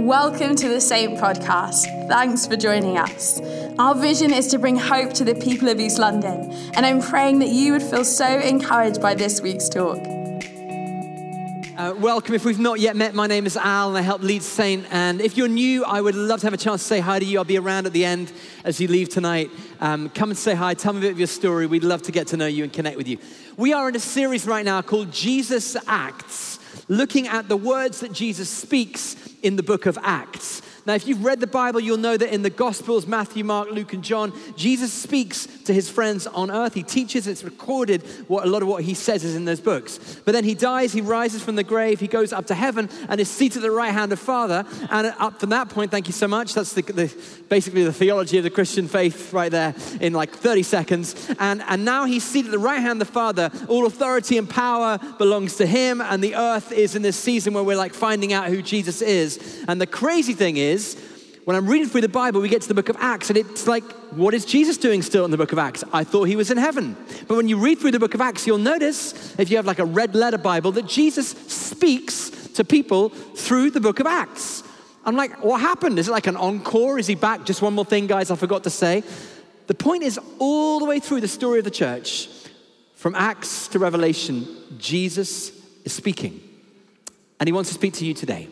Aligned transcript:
Welcome 0.00 0.56
to 0.56 0.68
the 0.70 0.80
Saint 0.80 1.18
Podcast. 1.18 2.08
Thanks 2.08 2.46
for 2.46 2.56
joining 2.56 2.96
us. 2.96 3.38
Our 3.78 3.94
vision 3.94 4.32
is 4.32 4.46
to 4.46 4.58
bring 4.58 4.76
hope 4.76 5.12
to 5.12 5.24
the 5.24 5.34
people 5.34 5.68
of 5.68 5.78
East 5.78 5.98
London, 5.98 6.50
and 6.74 6.86
I'm 6.86 7.02
praying 7.02 7.40
that 7.40 7.50
you 7.50 7.72
would 7.74 7.82
feel 7.82 8.06
so 8.06 8.26
encouraged 8.26 9.02
by 9.02 9.14
this 9.14 9.42
week's 9.42 9.68
talk. 9.68 9.98
Uh, 11.80 11.94
welcome. 11.98 12.34
If 12.34 12.46
we've 12.46 12.58
not 12.58 12.80
yet 12.80 12.96
met, 12.96 13.14
my 13.14 13.26
name 13.26 13.44
is 13.44 13.58
Al 13.58 13.88
and 13.88 13.98
I 13.98 14.00
help 14.00 14.22
lead 14.22 14.42
Saint. 14.42 14.86
And 14.90 15.20
if 15.20 15.36
you're 15.36 15.48
new, 15.48 15.84
I 15.84 16.00
would 16.00 16.14
love 16.14 16.40
to 16.40 16.46
have 16.46 16.54
a 16.54 16.58
chance 16.58 16.80
to 16.82 16.88
say 16.88 17.00
hi 17.00 17.18
to 17.18 17.24
you. 17.24 17.38
I'll 17.38 17.44
be 17.44 17.58
around 17.58 17.86
at 17.86 17.92
the 17.92 18.04
end 18.04 18.32
as 18.64 18.80
you 18.80 18.88
leave 18.88 19.08
tonight. 19.10 19.50
Um, 19.80 20.08
come 20.10 20.30
and 20.30 20.38
say 20.38 20.54
hi. 20.54 20.74
Tell 20.74 20.94
me 20.94 20.98
a 20.98 21.02
bit 21.02 21.12
of 21.12 21.18
your 21.18 21.26
story. 21.26 21.66
We'd 21.66 21.84
love 21.84 22.02
to 22.02 22.12
get 22.12 22.26
to 22.28 22.36
know 22.36 22.46
you 22.46 22.64
and 22.64 22.72
connect 22.72 22.96
with 22.96 23.06
you. 23.08 23.18
We 23.56 23.72
are 23.74 23.88
in 23.88 23.96
a 23.96 24.00
series 24.00 24.46
right 24.46 24.64
now 24.64 24.80
called 24.82 25.10
Jesus 25.12 25.76
Acts, 25.86 26.58
looking 26.88 27.28
at 27.28 27.48
the 27.48 27.56
words 27.56 28.00
that 28.00 28.12
Jesus 28.12 28.48
speaks 28.48 29.16
in 29.42 29.56
the 29.56 29.62
book 29.62 29.86
of 29.86 29.98
Acts. 30.02 30.62
Now, 30.86 30.94
if 30.94 31.06
you've 31.06 31.24
read 31.24 31.40
the 31.40 31.46
Bible, 31.46 31.80
you'll 31.80 31.98
know 31.98 32.16
that 32.16 32.32
in 32.32 32.42
the 32.42 32.50
Gospels, 32.50 33.06
Matthew, 33.06 33.44
Mark, 33.44 33.70
Luke, 33.70 33.92
and 33.92 34.02
John, 34.02 34.32
Jesus 34.56 34.92
speaks 34.92 35.46
to 35.64 35.74
his 35.74 35.90
friends 35.90 36.26
on 36.26 36.50
earth. 36.50 36.74
He 36.74 36.82
teaches, 36.82 37.26
it's 37.26 37.44
recorded 37.44 38.02
what 38.28 38.44
a 38.44 38.50
lot 38.50 38.62
of 38.62 38.68
what 38.68 38.84
he 38.84 38.94
says 38.94 39.24
is 39.24 39.34
in 39.34 39.44
those 39.44 39.60
books. 39.60 40.20
But 40.24 40.32
then 40.32 40.44
he 40.44 40.54
dies, 40.54 40.92
he 40.92 41.00
rises 41.00 41.42
from 41.42 41.56
the 41.56 41.64
grave, 41.64 42.00
he 42.00 42.06
goes 42.06 42.32
up 42.32 42.46
to 42.46 42.54
heaven, 42.54 42.88
and 43.08 43.20
is 43.20 43.28
seated 43.28 43.58
at 43.58 43.62
the 43.62 43.70
right 43.70 43.92
hand 43.92 44.12
of 44.12 44.18
Father. 44.18 44.64
And 44.90 45.14
up 45.18 45.40
from 45.40 45.50
that 45.50 45.68
point, 45.68 45.90
thank 45.90 46.06
you 46.06 46.12
so 46.12 46.28
much. 46.28 46.54
That's 46.54 46.72
the, 46.72 46.82
the, 46.82 47.14
basically 47.48 47.84
the 47.84 47.92
theology 47.92 48.38
of 48.38 48.44
the 48.44 48.50
Christian 48.50 48.88
faith 48.88 49.32
right 49.32 49.50
there 49.50 49.74
in 50.00 50.12
like 50.12 50.30
30 50.30 50.62
seconds. 50.62 51.30
And, 51.38 51.62
and 51.68 51.84
now 51.84 52.04
he's 52.04 52.24
seated 52.24 52.48
at 52.48 52.52
the 52.52 52.58
right 52.58 52.80
hand 52.80 53.00
of 53.00 53.08
the 53.08 53.12
Father. 53.12 53.50
All 53.68 53.86
authority 53.86 54.38
and 54.38 54.48
power 54.48 54.98
belongs 55.18 55.56
to 55.56 55.66
him, 55.66 56.00
and 56.00 56.22
the 56.22 56.34
earth 56.34 56.72
is 56.72 56.94
in 56.94 57.02
this 57.02 57.16
season 57.16 57.54
where 57.54 57.64
we're 57.64 57.76
like 57.76 57.94
finding 57.94 58.32
out 58.32 58.48
who 58.48 58.62
Jesus 58.62 59.02
is. 59.02 59.64
And 59.68 59.80
the 59.80 59.86
crazy 59.86 60.32
thing 60.32 60.56
is, 60.56 60.69
is 60.70 60.96
when 61.44 61.56
I'm 61.56 61.66
reading 61.66 61.88
through 61.88 62.02
the 62.02 62.08
Bible, 62.08 62.40
we 62.40 62.48
get 62.48 62.62
to 62.62 62.68
the 62.68 62.74
book 62.74 62.90
of 62.90 62.96
Acts, 63.00 63.28
and 63.30 63.36
it's 63.36 63.66
like, 63.66 63.82
what 64.12 64.34
is 64.34 64.44
Jesus 64.44 64.76
doing 64.76 65.02
still 65.02 65.24
in 65.24 65.30
the 65.30 65.36
book 65.36 65.52
of 65.52 65.58
Acts? 65.58 65.82
I 65.92 66.04
thought 66.04 66.24
he 66.24 66.36
was 66.36 66.50
in 66.50 66.58
heaven. 66.58 66.96
But 67.26 67.36
when 67.36 67.48
you 67.48 67.58
read 67.58 67.78
through 67.78 67.92
the 67.92 67.98
book 67.98 68.14
of 68.14 68.20
Acts, 68.20 68.46
you'll 68.46 68.58
notice, 68.58 69.38
if 69.38 69.50
you 69.50 69.56
have 69.56 69.66
like 69.66 69.78
a 69.78 69.84
red 69.84 70.14
letter 70.14 70.38
Bible, 70.38 70.72
that 70.72 70.86
Jesus 70.86 71.28
speaks 71.30 72.30
to 72.54 72.64
people 72.64 73.08
through 73.08 73.70
the 73.70 73.80
book 73.80 74.00
of 74.00 74.06
Acts. 74.06 74.62
I'm 75.04 75.16
like, 75.16 75.42
what 75.42 75.60
happened? 75.60 75.98
Is 75.98 76.08
it 76.08 76.12
like 76.12 76.26
an 76.26 76.36
encore? 76.36 76.98
Is 76.98 77.06
he 77.06 77.14
back? 77.14 77.44
Just 77.44 77.62
one 77.62 77.74
more 77.74 77.86
thing, 77.86 78.06
guys, 78.06 78.30
I 78.30 78.36
forgot 78.36 78.64
to 78.64 78.70
say. 78.70 79.02
The 79.66 79.74
point 79.74 80.02
is, 80.02 80.20
all 80.38 80.78
the 80.78 80.84
way 80.84 81.00
through 81.00 81.22
the 81.22 81.28
story 81.28 81.58
of 81.58 81.64
the 81.64 81.70
church, 81.70 82.28
from 82.96 83.14
Acts 83.14 83.66
to 83.68 83.78
Revelation, 83.78 84.46
Jesus 84.78 85.52
is 85.84 85.92
speaking. 85.92 86.40
And 87.38 87.48
he 87.48 87.52
wants 87.52 87.70
to 87.70 87.74
speak 87.74 87.94
to 87.94 88.04
you 88.04 88.12
today. 88.12 88.48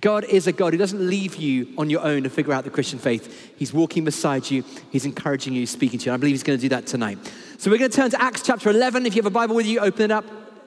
God 0.00 0.24
is 0.24 0.46
a 0.46 0.52
God 0.52 0.72
who 0.72 0.78
doesn't 0.78 1.04
leave 1.04 1.36
you 1.36 1.74
on 1.76 1.90
your 1.90 2.02
own 2.02 2.22
to 2.22 2.30
figure 2.30 2.52
out 2.52 2.64
the 2.64 2.70
Christian 2.70 2.98
faith. 2.98 3.52
He's 3.56 3.72
walking 3.72 4.04
beside 4.04 4.50
you, 4.50 4.64
He's 4.90 5.04
encouraging 5.04 5.54
you, 5.54 5.66
speaking 5.66 5.98
to 6.00 6.06
you. 6.06 6.12
I 6.12 6.16
believe 6.16 6.34
He's 6.34 6.42
going 6.42 6.58
to 6.58 6.62
do 6.62 6.68
that 6.68 6.86
tonight. 6.86 7.18
So 7.58 7.70
we're 7.70 7.78
going 7.78 7.90
to 7.90 7.96
turn 7.96 8.10
to 8.10 8.22
Acts 8.22 8.42
chapter 8.42 8.70
11. 8.70 9.06
If 9.06 9.16
you 9.16 9.22
have 9.22 9.26
a 9.26 9.30
Bible 9.30 9.56
with 9.56 9.66
you, 9.66 9.80
open 9.80 10.02
it 10.02 10.10
up, 10.10 10.24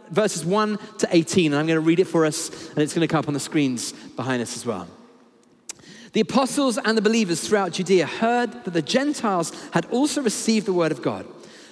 verses 0.09 0.43
1 0.43 0.77
to 0.99 1.07
18. 1.11 1.53
And 1.53 1.59
I'm 1.59 1.67
going 1.67 1.77
to 1.77 1.85
read 1.85 1.99
it 1.99 2.05
for 2.05 2.25
us, 2.25 2.69
and 2.71 2.79
it's 2.79 2.93
going 2.93 3.07
to 3.07 3.11
come 3.11 3.19
up 3.19 3.27
on 3.27 3.33
the 3.33 3.39
screens 3.39 3.93
behind 3.93 4.41
us 4.41 4.55
as 4.57 4.65
well. 4.65 4.87
The 6.13 6.21
apostles 6.21 6.77
and 6.77 6.97
the 6.97 7.01
believers 7.01 7.47
throughout 7.47 7.71
Judea 7.71 8.05
heard 8.05 8.51
that 8.65 8.73
the 8.73 8.81
Gentiles 8.81 9.53
had 9.71 9.85
also 9.85 10.21
received 10.21 10.65
the 10.65 10.73
word 10.73 10.91
of 10.91 11.01
God. 11.01 11.25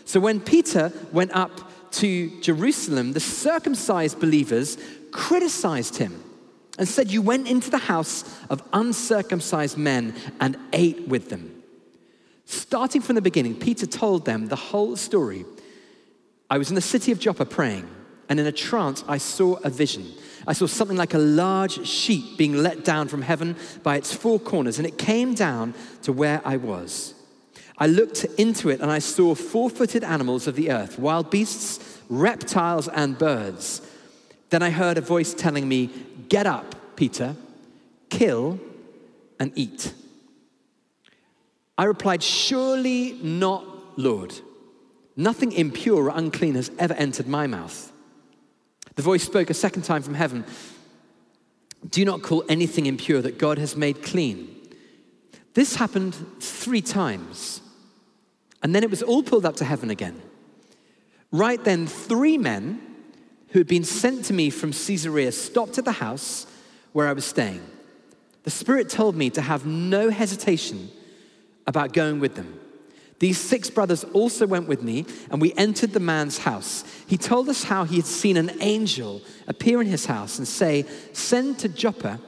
So 0.06 0.22
when 0.22 0.40
Peter 0.40 0.94
went 1.12 1.32
up 1.34 1.52
to 1.92 2.40
Jerusalem, 2.40 3.12
the 3.12 3.20
circumcised 3.20 4.20
believers 4.20 4.78
criticized 5.12 5.98
him 5.98 6.24
and 6.80 6.88
said, 6.88 7.12
You 7.12 7.22
went 7.22 7.48
into 7.48 7.70
the 7.70 7.78
house 7.78 8.24
of 8.50 8.64
uncircumcised 8.74 9.78
men 9.78 10.16
and 10.40 10.58
ate 10.74 11.08
with 11.08 11.30
them. 11.30 11.62
Starting 12.46 13.02
from 13.02 13.14
the 13.14 13.22
beginning, 13.22 13.54
Peter 13.54 13.86
told 13.86 14.26
them 14.26 14.48
the 14.48 14.56
whole 14.56 14.96
story. 14.96 15.46
I 16.50 16.58
was 16.58 16.70
in 16.70 16.76
the 16.76 16.82
city 16.82 17.12
of 17.12 17.20
Joppa 17.20 17.46
praying, 17.46 17.88
and 18.28 18.40
in 18.40 18.48
a 18.48 18.52
trance, 18.52 19.04
I 19.08 19.20
saw 19.20 19.56
a 19.58 19.70
vision. 19.70 20.12
I 20.48 20.54
saw 20.54 20.66
something 20.66 20.98
like 20.98 21.14
a 21.14 21.20
large 21.20 21.86
sheet 21.86 22.38
being 22.38 22.56
let 22.56 22.84
down 22.84 23.08
from 23.08 23.22
heaven 23.22 23.56
by 23.84 23.98
its 23.98 24.16
four 24.16 24.40
corners, 24.40 24.80
and 24.80 24.88
it 24.88 24.98
came 24.98 25.36
down 25.36 25.76
to 26.04 26.14
where 26.14 26.42
I 26.44 26.58
was. 26.58 27.14
I 27.78 27.88
looked 27.88 28.24
into 28.38 28.70
it, 28.70 28.80
and 28.80 28.90
I 28.90 29.00
saw 29.00 29.36
four 29.36 29.70
footed 29.70 30.04
animals 30.04 30.48
of 30.48 30.56
the 30.56 30.72
earth, 30.72 30.98
wild 30.98 31.30
beasts, 31.30 32.00
reptiles, 32.10 32.88
and 32.88 33.18
birds. 33.18 33.82
Then 34.50 34.64
I 34.64 34.72
heard 34.72 34.98
a 34.98 35.02
voice 35.02 35.34
telling 35.34 35.68
me, 35.68 35.92
Get 36.30 36.46
up, 36.46 36.96
Peter, 36.96 37.36
kill 38.10 38.60
and 39.40 39.52
eat. 39.56 39.94
I 41.78 41.86
replied, 41.86 42.22
Surely 42.22 43.14
not, 43.24 43.66
Lord. 43.98 44.34
Nothing 45.16 45.52
impure 45.52 46.06
or 46.06 46.14
unclean 46.16 46.56
has 46.56 46.72
ever 46.78 46.94
entered 46.94 47.28
my 47.28 47.48
mouth. 47.48 47.92
The 48.96 49.02
voice 49.02 49.24
spoke 49.24 49.50
a 49.50 49.54
second 49.54 49.84
time 49.84 50.02
from 50.02 50.14
heaven 50.14 50.46
Do 51.90 52.06
not 52.06 52.22
call 52.22 52.44
anything 52.48 52.86
impure 52.86 53.22
that 53.22 53.38
God 53.38 53.58
has 53.58 53.76
made 53.76 54.04
clean. 54.04 54.56
This 55.56 55.76
happened 55.76 56.16
three 56.40 56.82
times, 56.82 57.62
and 58.62 58.76
then 58.76 58.84
it 58.84 58.90
was 58.90 59.02
all 59.02 59.24
pulled 59.24 59.46
up 59.46 59.56
to 59.58 59.66
heaven 59.66 59.90
again. 59.90 60.22
Right 61.32 61.64
then, 61.64 61.88
three 61.88 62.38
men 62.38 62.89
who 63.52 63.60
had 63.60 63.68
been 63.68 63.84
sent 63.84 64.26
to 64.26 64.34
me 64.34 64.50
from 64.50 64.72
Caesarea 64.72 65.32
stopped 65.32 65.78
at 65.78 65.86
the 65.86 65.92
house 65.94 66.46
where 66.94 67.08
I 67.08 67.14
was 67.14 67.26
staying. 67.26 67.62
The 68.44 68.52
Spirit 68.52 68.90
told 68.90 69.16
me 69.16 69.30
to 69.32 69.42
have 69.42 69.66
no 69.66 70.10
hesitation 70.10 70.90
about 71.68 71.94
going 71.94 72.20
with 72.20 72.36
them. 72.36 72.60
These 73.20 73.38
six 73.38 73.70
brothers 73.70 74.06
also 74.06 74.48
went 74.48 74.68
with 74.68 74.82
me, 74.82 75.06
and 75.30 75.42
we 75.42 75.54
entered 75.54 75.92
the 75.92 76.00
man's 76.00 76.38
house. 76.38 76.86
He 77.06 77.18
told 77.18 77.50
us 77.50 77.64
how 77.64 77.84
he 77.84 77.98
had 77.98 78.06
seen 78.06 78.38
an 78.38 78.52
angel 78.62 79.22
appear 79.48 79.82
in 79.82 79.88
his 79.88 80.06
house 80.06 80.38
and 80.38 80.48
say, 80.48 80.86
Send 81.12 81.60
to 81.60 81.68
Joppa 81.68 82.20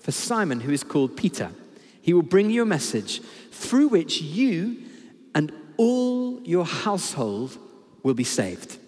for 0.00 0.10
Simon, 0.10 0.60
who 0.60 0.72
is 0.72 0.82
called 0.82 1.16
Peter. 1.16 1.52
He 2.02 2.12
will 2.12 2.22
bring 2.22 2.50
you 2.50 2.62
a 2.62 2.66
message 2.66 3.22
through 3.52 3.88
which 3.88 4.20
you 4.20 4.78
and 5.34 5.52
all 5.76 6.40
your 6.42 6.64
household 6.64 7.56
will 8.02 8.14
be 8.14 8.24
saved. 8.24 8.78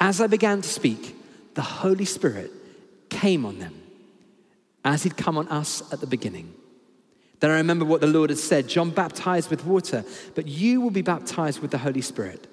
As 0.00 0.20
I 0.20 0.26
began 0.26 0.60
to 0.62 0.68
speak, 0.68 1.16
the 1.54 1.62
Holy 1.62 2.04
Spirit 2.04 2.50
came 3.08 3.46
on 3.46 3.58
them, 3.58 3.74
as 4.84 5.02
he'd 5.02 5.16
come 5.16 5.38
on 5.38 5.48
us 5.48 5.82
at 5.92 6.00
the 6.00 6.06
beginning. 6.06 6.52
Then 7.40 7.50
I 7.50 7.56
remember 7.56 7.84
what 7.84 8.00
the 8.00 8.06
Lord 8.06 8.30
had 8.30 8.38
said 8.38 8.68
John 8.68 8.90
baptized 8.90 9.50
with 9.50 9.64
water, 9.64 10.04
but 10.34 10.46
you 10.46 10.80
will 10.80 10.90
be 10.90 11.02
baptized 11.02 11.60
with 11.60 11.70
the 11.70 11.78
Holy 11.78 12.00
Spirit. 12.00 12.46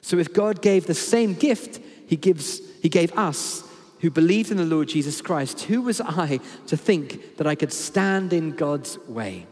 So 0.00 0.18
if 0.18 0.32
God 0.32 0.62
gave 0.62 0.86
the 0.86 0.94
same 0.94 1.34
gift 1.34 1.80
he, 2.06 2.16
gives, 2.16 2.60
he 2.80 2.88
gave 2.88 3.12
us 3.16 3.64
who 4.00 4.10
believed 4.10 4.50
in 4.50 4.56
the 4.56 4.64
Lord 4.64 4.88
Jesus 4.88 5.20
Christ, 5.20 5.62
who 5.62 5.82
was 5.82 6.00
I 6.00 6.40
to 6.68 6.76
think 6.76 7.36
that 7.36 7.46
I 7.46 7.54
could 7.54 7.72
stand 7.72 8.32
in 8.32 8.52
God's 8.52 8.98
way? 9.08 9.46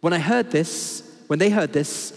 When 0.00 0.12
I 0.12 0.18
heard 0.18 0.50
this, 0.50 1.08
when 1.26 1.38
they 1.38 1.50
heard 1.50 1.72
this, 1.72 2.12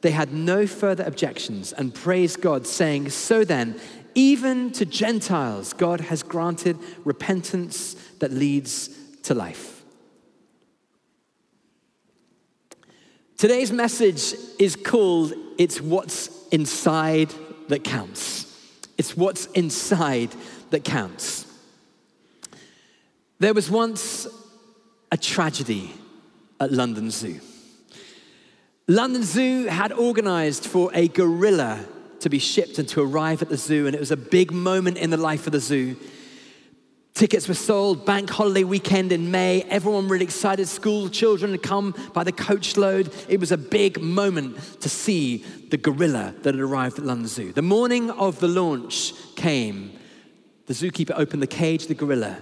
they 0.00 0.10
had 0.10 0.32
no 0.32 0.66
further 0.66 1.04
objections 1.04 1.72
and 1.72 1.94
praised 1.94 2.40
God, 2.40 2.66
saying, 2.66 3.10
So 3.10 3.44
then, 3.44 3.80
even 4.14 4.70
to 4.72 4.84
Gentiles, 4.84 5.72
God 5.72 6.00
has 6.02 6.22
granted 6.22 6.78
repentance 7.04 7.94
that 8.20 8.32
leads 8.32 8.88
to 9.24 9.34
life. 9.34 9.82
Today's 13.36 13.70
message 13.70 14.34
is 14.58 14.74
called 14.74 15.32
It's 15.58 15.80
What's 15.80 16.48
Inside 16.48 17.32
That 17.68 17.84
Counts. 17.84 18.48
It's 18.98 19.16
what's 19.16 19.46
inside 19.46 20.34
that 20.70 20.84
counts. 20.84 21.46
There 23.38 23.54
was 23.54 23.70
once 23.70 24.26
a 25.12 25.16
tragedy 25.16 25.92
at 26.58 26.72
London 26.72 27.10
Zoo. 27.12 27.40
London 28.90 29.22
Zoo 29.22 29.66
had 29.66 29.92
organized 29.92 30.64
for 30.64 30.90
a 30.94 31.08
gorilla 31.08 31.84
to 32.20 32.30
be 32.30 32.38
shipped 32.38 32.78
and 32.78 32.88
to 32.88 33.02
arrive 33.02 33.42
at 33.42 33.50
the 33.50 33.56
zoo, 33.58 33.86
and 33.86 33.94
it 33.94 34.00
was 34.00 34.10
a 34.10 34.16
big 34.16 34.50
moment 34.50 34.96
in 34.96 35.10
the 35.10 35.18
life 35.18 35.46
of 35.46 35.52
the 35.52 35.60
zoo. 35.60 35.94
Tickets 37.12 37.48
were 37.48 37.54
sold, 37.54 38.06
bank 38.06 38.30
holiday 38.30 38.64
weekend 38.64 39.12
in 39.12 39.30
May, 39.30 39.60
everyone 39.64 40.08
really 40.08 40.24
excited, 40.24 40.68
school 40.68 41.10
children 41.10 41.50
had 41.50 41.62
come 41.62 41.94
by 42.14 42.24
the 42.24 42.32
coachload. 42.32 43.12
It 43.28 43.40
was 43.40 43.52
a 43.52 43.58
big 43.58 44.00
moment 44.00 44.80
to 44.80 44.88
see 44.88 45.44
the 45.68 45.76
gorilla 45.76 46.34
that 46.42 46.54
had 46.54 46.62
arrived 46.62 46.98
at 46.98 47.04
London 47.04 47.28
Zoo. 47.28 47.52
The 47.52 47.60
morning 47.60 48.10
of 48.12 48.40
the 48.40 48.48
launch 48.48 49.12
came. 49.36 49.98
The 50.64 50.72
zookeeper 50.72 51.12
opened 51.14 51.42
the 51.42 51.46
cage 51.46 51.88
the 51.88 51.94
gorilla, 51.94 52.38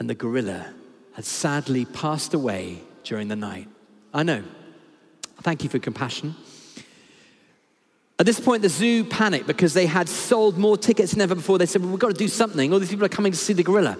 and 0.00 0.10
the 0.10 0.16
gorilla 0.16 0.74
had 1.12 1.24
sadly 1.24 1.84
passed 1.84 2.34
away 2.34 2.82
during 3.04 3.28
the 3.28 3.36
night. 3.36 3.68
I 4.12 4.24
know, 4.24 4.42
Thank 5.40 5.64
you 5.64 5.70
for 5.70 5.78
compassion. 5.78 6.34
At 8.18 8.26
this 8.26 8.38
point, 8.38 8.62
the 8.62 8.68
zoo 8.68 9.04
panicked 9.04 9.46
because 9.46 9.74
they 9.74 9.86
had 9.86 10.08
sold 10.08 10.56
more 10.56 10.76
tickets 10.76 11.12
than 11.12 11.20
ever 11.20 11.34
before. 11.34 11.58
They 11.58 11.66
said, 11.66 11.82
well, 11.82 11.90
We've 11.90 11.98
got 11.98 12.12
to 12.12 12.14
do 12.16 12.28
something. 12.28 12.72
All 12.72 12.78
these 12.78 12.90
people 12.90 13.04
are 13.04 13.08
coming 13.08 13.32
to 13.32 13.38
see 13.38 13.52
the 13.52 13.64
gorilla. 13.64 13.98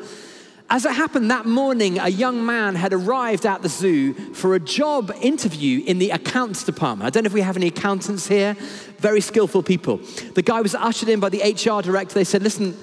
As 0.70 0.87
it 0.87 0.93
happened 0.93 1.31
that 1.31 1.44
morning, 1.44 1.99
a 1.99 2.08
young 2.08 2.46
man 2.46 2.76
had 2.76 2.93
arrived 2.93 3.44
at 3.44 3.62
the 3.62 3.69
zoo 3.69 4.14
for 4.32 4.55
a 4.55 4.61
job 4.61 5.12
interview 5.20 5.82
in 5.84 5.99
the 5.99 6.11
accounts 6.11 6.64
department. 6.64 7.06
I 7.06 7.11
don't 7.11 7.25
know 7.25 7.26
if 7.26 7.35
we 7.35 7.43
have 7.43 7.56
any 7.56 7.67
accountants 7.67 8.26
here, 8.26 8.55
very 8.99 9.20
skillful 9.20 9.62
people. 9.62 9.99
The 10.35 10.43
guy 10.43 10.61
was 10.62 10.75
ushered 10.75 11.08
in 11.08 11.20
by 11.20 11.28
the 11.28 11.43
HR 11.43 11.82
director. 11.82 12.14
They 12.14 12.25
said, 12.25 12.43
Listen, 12.43 12.76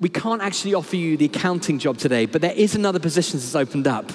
we 0.00 0.08
can't 0.08 0.42
actually 0.42 0.74
offer 0.74 0.96
you 0.96 1.16
the 1.16 1.26
accounting 1.26 1.78
job 1.78 1.98
today, 1.98 2.26
but 2.26 2.40
there 2.40 2.52
is 2.52 2.74
another 2.74 2.98
position 2.98 3.38
that's 3.38 3.54
opened 3.54 3.86
up. 3.86 4.12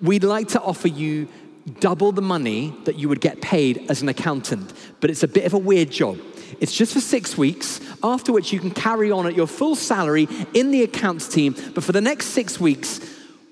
We'd 0.00 0.24
like 0.24 0.48
to 0.48 0.60
offer 0.60 0.88
you 0.88 1.28
double 1.68 2.12
the 2.12 2.22
money 2.22 2.74
that 2.84 2.98
you 2.98 3.08
would 3.08 3.20
get 3.20 3.40
paid 3.40 3.86
as 3.90 4.02
an 4.02 4.08
accountant, 4.08 4.72
but 5.00 5.10
it's 5.10 5.22
a 5.22 5.28
bit 5.28 5.44
of 5.44 5.54
a 5.54 5.58
weird 5.58 5.90
job. 5.90 6.18
It's 6.60 6.74
just 6.74 6.92
for 6.94 7.00
six 7.00 7.36
weeks, 7.36 7.80
after 8.02 8.32
which 8.32 8.52
you 8.52 8.58
can 8.58 8.70
carry 8.70 9.10
on 9.10 9.26
at 9.26 9.34
your 9.34 9.46
full 9.46 9.76
salary 9.76 10.28
in 10.54 10.70
the 10.70 10.82
accounts 10.82 11.28
team. 11.28 11.54
But 11.74 11.84
for 11.84 11.92
the 11.92 12.00
next 12.00 12.26
six 12.26 12.58
weeks, 12.58 13.00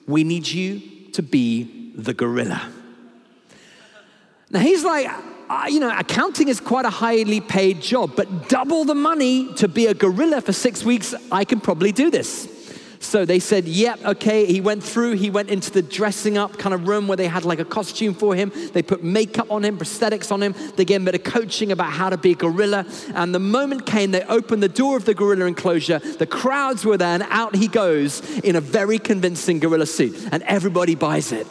we 0.06 0.24
need 0.24 0.48
you 0.48 0.80
to 1.12 1.22
be 1.22 1.92
the 1.94 2.14
gorilla. 2.14 2.72
Now 4.50 4.60
he's 4.60 4.84
like, 4.84 5.08
uh, 5.48 5.66
you 5.68 5.80
know, 5.80 5.96
accounting 5.96 6.48
is 6.48 6.60
quite 6.60 6.84
a 6.84 6.90
highly 6.90 7.40
paid 7.40 7.80
job, 7.80 8.12
but 8.16 8.48
double 8.48 8.84
the 8.84 8.94
money 8.94 9.52
to 9.54 9.68
be 9.68 9.86
a 9.86 9.94
gorilla 9.94 10.40
for 10.40 10.52
six 10.52 10.84
weeks, 10.84 11.14
I 11.30 11.44
can 11.44 11.60
probably 11.60 11.92
do 11.92 12.10
this. 12.10 12.55
So 13.06 13.24
they 13.24 13.38
said, 13.38 13.66
yep, 13.66 14.04
okay. 14.04 14.46
He 14.46 14.60
went 14.60 14.82
through, 14.82 15.12
he 15.12 15.30
went 15.30 15.48
into 15.48 15.70
the 15.70 15.80
dressing 15.80 16.36
up 16.36 16.58
kind 16.58 16.74
of 16.74 16.88
room 16.88 17.06
where 17.06 17.16
they 17.16 17.28
had 17.28 17.44
like 17.44 17.60
a 17.60 17.64
costume 17.64 18.14
for 18.14 18.34
him. 18.34 18.50
They 18.72 18.82
put 18.82 19.04
makeup 19.04 19.48
on 19.48 19.64
him, 19.64 19.78
prosthetics 19.78 20.32
on 20.32 20.42
him. 20.42 20.56
They 20.74 20.84
gave 20.84 20.96
him 20.96 21.08
a 21.08 21.12
bit 21.12 21.26
of 21.26 21.32
coaching 21.32 21.70
about 21.70 21.92
how 21.92 22.10
to 22.10 22.18
be 22.18 22.32
a 22.32 22.34
gorilla. 22.34 22.84
And 23.14 23.32
the 23.32 23.38
moment 23.38 23.86
came, 23.86 24.10
they 24.10 24.24
opened 24.24 24.60
the 24.60 24.68
door 24.68 24.96
of 24.96 25.04
the 25.04 25.14
gorilla 25.14 25.44
enclosure. 25.46 26.00
The 26.00 26.26
crowds 26.26 26.84
were 26.84 26.96
there, 26.96 27.14
and 27.14 27.22
out 27.30 27.54
he 27.54 27.68
goes 27.68 28.28
in 28.40 28.56
a 28.56 28.60
very 28.60 28.98
convincing 28.98 29.60
gorilla 29.60 29.86
suit. 29.86 30.28
And 30.32 30.42
everybody 30.42 30.96
buys 30.96 31.30
it. 31.30 31.46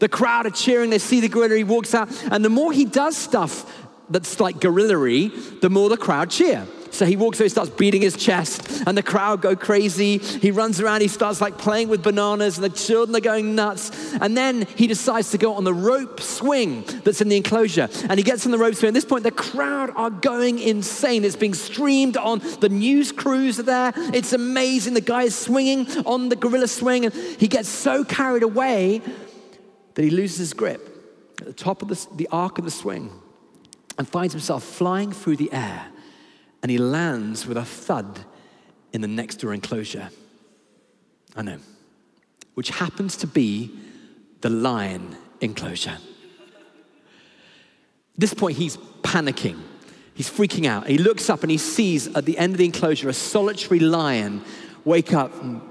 The 0.00 0.08
crowd 0.08 0.44
are 0.46 0.50
cheering, 0.50 0.90
they 0.90 0.98
see 0.98 1.20
the 1.20 1.28
gorilla, 1.28 1.56
he 1.56 1.64
walks 1.64 1.94
out. 1.94 2.10
And 2.30 2.44
the 2.44 2.50
more 2.50 2.72
he 2.72 2.84
does 2.84 3.16
stuff 3.16 3.64
that's 4.10 4.38
like 4.38 4.56
gorillary, 4.56 5.60
the 5.62 5.70
more 5.70 5.88
the 5.88 5.96
crowd 5.96 6.28
cheer. 6.28 6.66
So 6.90 7.06
he 7.06 7.16
walks 7.16 7.38
over, 7.38 7.44
he 7.44 7.48
starts 7.48 7.70
beating 7.70 8.02
his 8.02 8.16
chest, 8.16 8.82
and 8.86 8.96
the 8.96 9.02
crowd 9.02 9.40
go 9.40 9.54
crazy. 9.56 10.18
He 10.18 10.50
runs 10.50 10.80
around, 10.80 11.00
he 11.00 11.08
starts 11.08 11.40
like 11.40 11.56
playing 11.58 11.88
with 11.88 12.02
bananas, 12.02 12.58
and 12.58 12.64
the 12.64 12.76
children 12.76 13.16
are 13.16 13.20
going 13.20 13.54
nuts. 13.54 13.90
And 14.20 14.36
then 14.36 14.66
he 14.76 14.86
decides 14.86 15.30
to 15.30 15.38
go 15.38 15.54
on 15.54 15.64
the 15.64 15.74
rope 15.74 16.20
swing 16.20 16.84
that's 17.04 17.20
in 17.20 17.28
the 17.28 17.36
enclosure. 17.36 17.88
And 18.08 18.18
he 18.18 18.22
gets 18.22 18.44
on 18.44 18.52
the 18.52 18.58
rope 18.58 18.74
swing. 18.74 18.88
At 18.88 18.94
this 18.94 19.04
point, 19.04 19.24
the 19.24 19.30
crowd 19.30 19.90
are 19.96 20.10
going 20.10 20.58
insane. 20.58 21.24
It's 21.24 21.36
being 21.36 21.54
streamed 21.54 22.16
on. 22.16 22.40
The 22.60 22.68
news 22.68 23.12
crews 23.12 23.58
are 23.58 23.64
there. 23.64 23.92
It's 23.96 24.32
amazing. 24.32 24.94
The 24.94 25.00
guy 25.00 25.24
is 25.24 25.36
swinging 25.36 25.86
on 26.04 26.28
the 26.28 26.36
gorilla 26.36 26.68
swing, 26.68 27.06
and 27.06 27.14
he 27.14 27.48
gets 27.48 27.68
so 27.68 28.04
carried 28.04 28.42
away 28.42 29.00
that 29.94 30.02
he 30.02 30.10
loses 30.10 30.38
his 30.38 30.52
grip 30.52 30.86
at 31.40 31.46
the 31.46 31.52
top 31.52 31.82
of 31.82 31.88
the, 31.88 32.06
the 32.16 32.28
arc 32.30 32.58
of 32.58 32.64
the 32.64 32.70
swing 32.70 33.10
and 33.98 34.08
finds 34.08 34.32
himself 34.32 34.64
flying 34.64 35.12
through 35.12 35.36
the 35.36 35.52
air 35.52 35.86
and 36.62 36.70
he 36.70 36.78
lands 36.78 37.46
with 37.46 37.56
a 37.56 37.64
thud 37.64 38.20
in 38.92 39.00
the 39.00 39.08
next 39.08 39.36
door 39.36 39.54
enclosure. 39.54 40.10
I 41.36 41.42
know, 41.42 41.58
which 42.54 42.70
happens 42.70 43.16
to 43.18 43.26
be 43.26 43.70
the 44.40 44.50
lion 44.50 45.16
enclosure. 45.40 45.98
At 48.14 48.18
this 48.18 48.34
point, 48.34 48.58
he's 48.58 48.76
panicking. 49.02 49.60
He's 50.14 50.28
freaking 50.30 50.66
out. 50.66 50.86
He 50.86 50.98
looks 50.98 51.30
up 51.30 51.42
and 51.42 51.50
he 51.50 51.56
sees 51.56 52.08
at 52.08 52.26
the 52.26 52.36
end 52.36 52.52
of 52.52 52.58
the 52.58 52.64
enclosure 52.66 53.08
a 53.08 53.14
solitary 53.14 53.78
lion 53.78 54.42
wake 54.84 55.14
up 55.14 55.32
and 55.42 55.62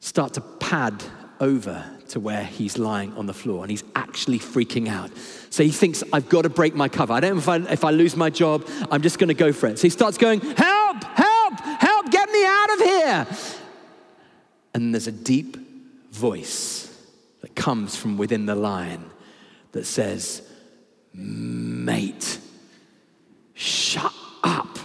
start 0.00 0.34
to 0.34 0.40
pad 0.40 1.04
over 1.40 1.84
to 2.14 2.20
where 2.20 2.44
he's 2.44 2.78
lying 2.78 3.12
on 3.14 3.26
the 3.26 3.34
floor 3.34 3.64
and 3.64 3.70
he's 3.72 3.82
actually 3.96 4.38
freaking 4.38 4.86
out. 4.88 5.10
So 5.50 5.64
he 5.64 5.70
thinks, 5.70 6.04
I've 6.12 6.28
got 6.28 6.42
to 6.42 6.48
break 6.48 6.72
my 6.76 6.88
cover. 6.88 7.12
I 7.12 7.18
don't 7.18 7.32
know 7.32 7.38
if 7.38 7.48
I, 7.48 7.56
if 7.72 7.84
I 7.84 7.90
lose 7.90 8.14
my 8.14 8.30
job, 8.30 8.68
I'm 8.88 9.02
just 9.02 9.18
going 9.18 9.28
to 9.28 9.34
go 9.34 9.52
for 9.52 9.66
it. 9.66 9.80
So 9.80 9.82
he 9.82 9.90
starts 9.90 10.16
going, 10.16 10.40
Help, 10.40 11.02
help, 11.02 11.58
help, 11.58 12.10
get 12.12 12.30
me 12.30 12.46
out 12.46 12.72
of 12.72 12.78
here. 12.78 13.26
And 14.74 14.94
there's 14.94 15.08
a 15.08 15.12
deep 15.12 15.56
voice 16.12 16.96
that 17.40 17.56
comes 17.56 17.96
from 17.96 18.16
within 18.16 18.46
the 18.46 18.54
lion 18.54 19.10
that 19.72 19.84
says, 19.84 20.48
Mate, 21.12 22.38
shut 23.54 24.14
up, 24.44 24.78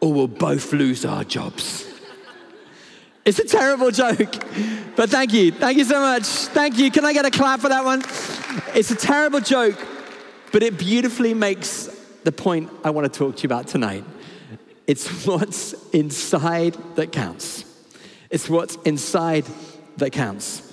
or 0.00 0.10
we'll 0.10 0.26
both 0.26 0.72
lose 0.72 1.04
our 1.04 1.22
jobs. 1.22 1.86
It's 3.26 3.40
a 3.40 3.44
terrible 3.44 3.90
joke, 3.90 4.36
but 4.94 5.10
thank 5.10 5.32
you. 5.32 5.50
Thank 5.50 5.78
you 5.78 5.84
so 5.84 5.98
much. 5.98 6.22
Thank 6.22 6.78
you. 6.78 6.92
Can 6.92 7.04
I 7.04 7.12
get 7.12 7.24
a 7.24 7.30
clap 7.32 7.58
for 7.58 7.68
that 7.68 7.84
one? 7.84 8.02
It's 8.72 8.92
a 8.92 8.94
terrible 8.94 9.40
joke, 9.40 9.76
but 10.52 10.62
it 10.62 10.78
beautifully 10.78 11.34
makes 11.34 11.86
the 12.22 12.30
point 12.30 12.70
I 12.84 12.90
want 12.90 13.12
to 13.12 13.18
talk 13.18 13.34
to 13.34 13.42
you 13.42 13.48
about 13.48 13.66
tonight. 13.66 14.04
It's 14.86 15.26
what's 15.26 15.72
inside 15.90 16.74
that 16.94 17.10
counts. 17.10 17.64
It's 18.30 18.48
what's 18.48 18.76
inside 18.84 19.44
that 19.96 20.12
counts. 20.12 20.72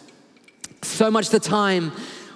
So 0.84 1.10
much 1.10 1.26
of 1.26 1.32
the 1.32 1.40
time, 1.40 1.92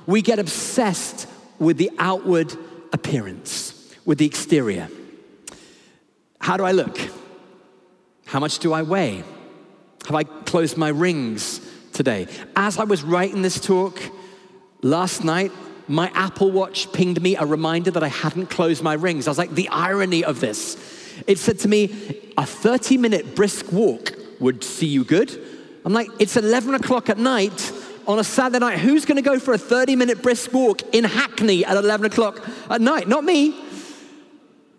we 0.07 0.23
get 0.23 0.39
obsessed 0.39 1.27
with 1.59 1.77
the 1.77 1.91
outward 1.99 2.55
appearance, 2.91 3.93
with 4.03 4.17
the 4.17 4.25
exterior. 4.25 4.89
How 6.41 6.57
do 6.57 6.63
I 6.63 6.71
look? 6.71 6.97
How 8.25 8.39
much 8.39 8.57
do 8.57 8.73
I 8.73 8.81
weigh? 8.81 9.23
Have 10.07 10.15
I 10.15 10.23
closed 10.23 10.77
my 10.77 10.87
rings 10.87 11.59
today? 11.91 12.27
As 12.55 12.79
I 12.79 12.85
was 12.85 13.03
writing 13.03 13.41
this 13.41 13.59
talk 13.59 14.01
last 14.81 15.25
night, 15.25 15.51
my 15.89 16.09
Apple 16.13 16.49
Watch 16.49 16.93
pinged 16.93 17.21
me 17.21 17.35
a 17.35 17.45
reminder 17.45 17.91
that 17.91 18.03
I 18.03 18.07
hadn't 18.07 18.49
closed 18.49 18.81
my 18.81 18.93
rings. 18.93 19.27
I 19.27 19.31
was 19.31 19.37
like, 19.37 19.51
the 19.51 19.67
irony 19.67 20.23
of 20.23 20.39
this. 20.39 20.77
It 21.27 21.39
said 21.39 21.59
to 21.59 21.67
me, 21.67 22.31
a 22.37 22.45
30 22.45 22.97
minute 22.97 23.35
brisk 23.35 23.73
walk 23.73 24.13
would 24.39 24.63
see 24.63 24.85
you 24.85 25.03
good. 25.03 25.29
I'm 25.83 25.91
like, 25.91 26.07
it's 26.19 26.37
11 26.37 26.75
o'clock 26.75 27.09
at 27.09 27.17
night 27.17 27.73
on 28.07 28.17
a 28.17 28.23
Saturday 28.23 28.59
night. 28.59 28.79
Who's 28.79 29.03
going 29.03 29.17
to 29.17 29.21
go 29.21 29.39
for 29.39 29.53
a 29.53 29.57
30 29.57 29.97
minute 29.97 30.21
brisk 30.21 30.53
walk 30.53 30.83
in 30.95 31.03
Hackney 31.03 31.65
at 31.65 31.75
11 31.75 32.05
o'clock 32.05 32.47
at 32.69 32.79
night? 32.79 33.09
Not 33.09 33.25
me. 33.25 33.61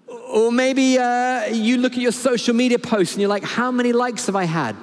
Or 0.06 0.50
maybe 0.50 0.96
uh, 0.96 1.48
you 1.48 1.76
look 1.76 1.92
at 1.92 1.98
your 1.98 2.12
social 2.12 2.54
media 2.54 2.78
posts 2.78 3.12
and 3.12 3.20
you're 3.20 3.28
like, 3.28 3.44
how 3.44 3.70
many 3.70 3.92
likes 3.92 4.24
have 4.24 4.34
I 4.34 4.44
had? 4.44 4.74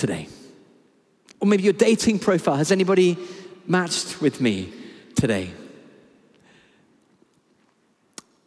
Today? 0.00 0.26
Or 1.38 1.46
maybe 1.46 1.62
your 1.62 1.72
dating 1.72 2.18
profile. 2.18 2.56
Has 2.56 2.72
anybody 2.72 3.16
matched 3.66 4.20
with 4.20 4.40
me 4.40 4.72
today? 5.14 5.50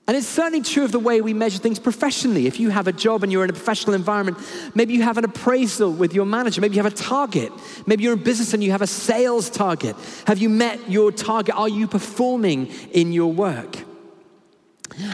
And 0.06 0.18
it's 0.18 0.28
certainly 0.28 0.62
true 0.62 0.84
of 0.84 0.92
the 0.92 1.00
way 1.00 1.22
we 1.22 1.34
measure 1.34 1.60
things 1.60 1.80
professionally. 1.80 2.46
If 2.46 2.60
you 2.60 2.70
have 2.72 2.88
a 2.88 2.92
job 2.92 3.24
and 3.24 3.32
you're 3.32 3.46
in 3.46 3.50
a 3.50 3.54
professional 3.54 3.94
environment, 3.94 4.38
maybe 4.76 4.94
you 4.94 5.02
have 5.02 5.18
an 5.18 5.24
appraisal 5.24 5.94
with 5.94 6.14
your 6.14 6.26
manager, 6.26 6.60
maybe 6.60 6.76
you 6.76 6.84
have 6.84 6.92
a 6.92 6.96
target, 6.96 7.54
maybe 7.88 8.04
you're 8.04 8.14
in 8.14 8.24
business 8.24 8.54
and 8.54 8.62
you 8.62 8.72
have 8.72 8.82
a 8.82 8.88
sales 8.88 9.50
target. 9.50 9.96
Have 10.28 10.40
you 10.40 10.50
met 10.50 10.90
your 10.90 11.12
target? 11.14 11.56
Are 11.56 11.70
you 11.70 11.88
performing 11.88 12.68
in 12.92 13.14
your 13.14 13.32
work? 13.32 13.78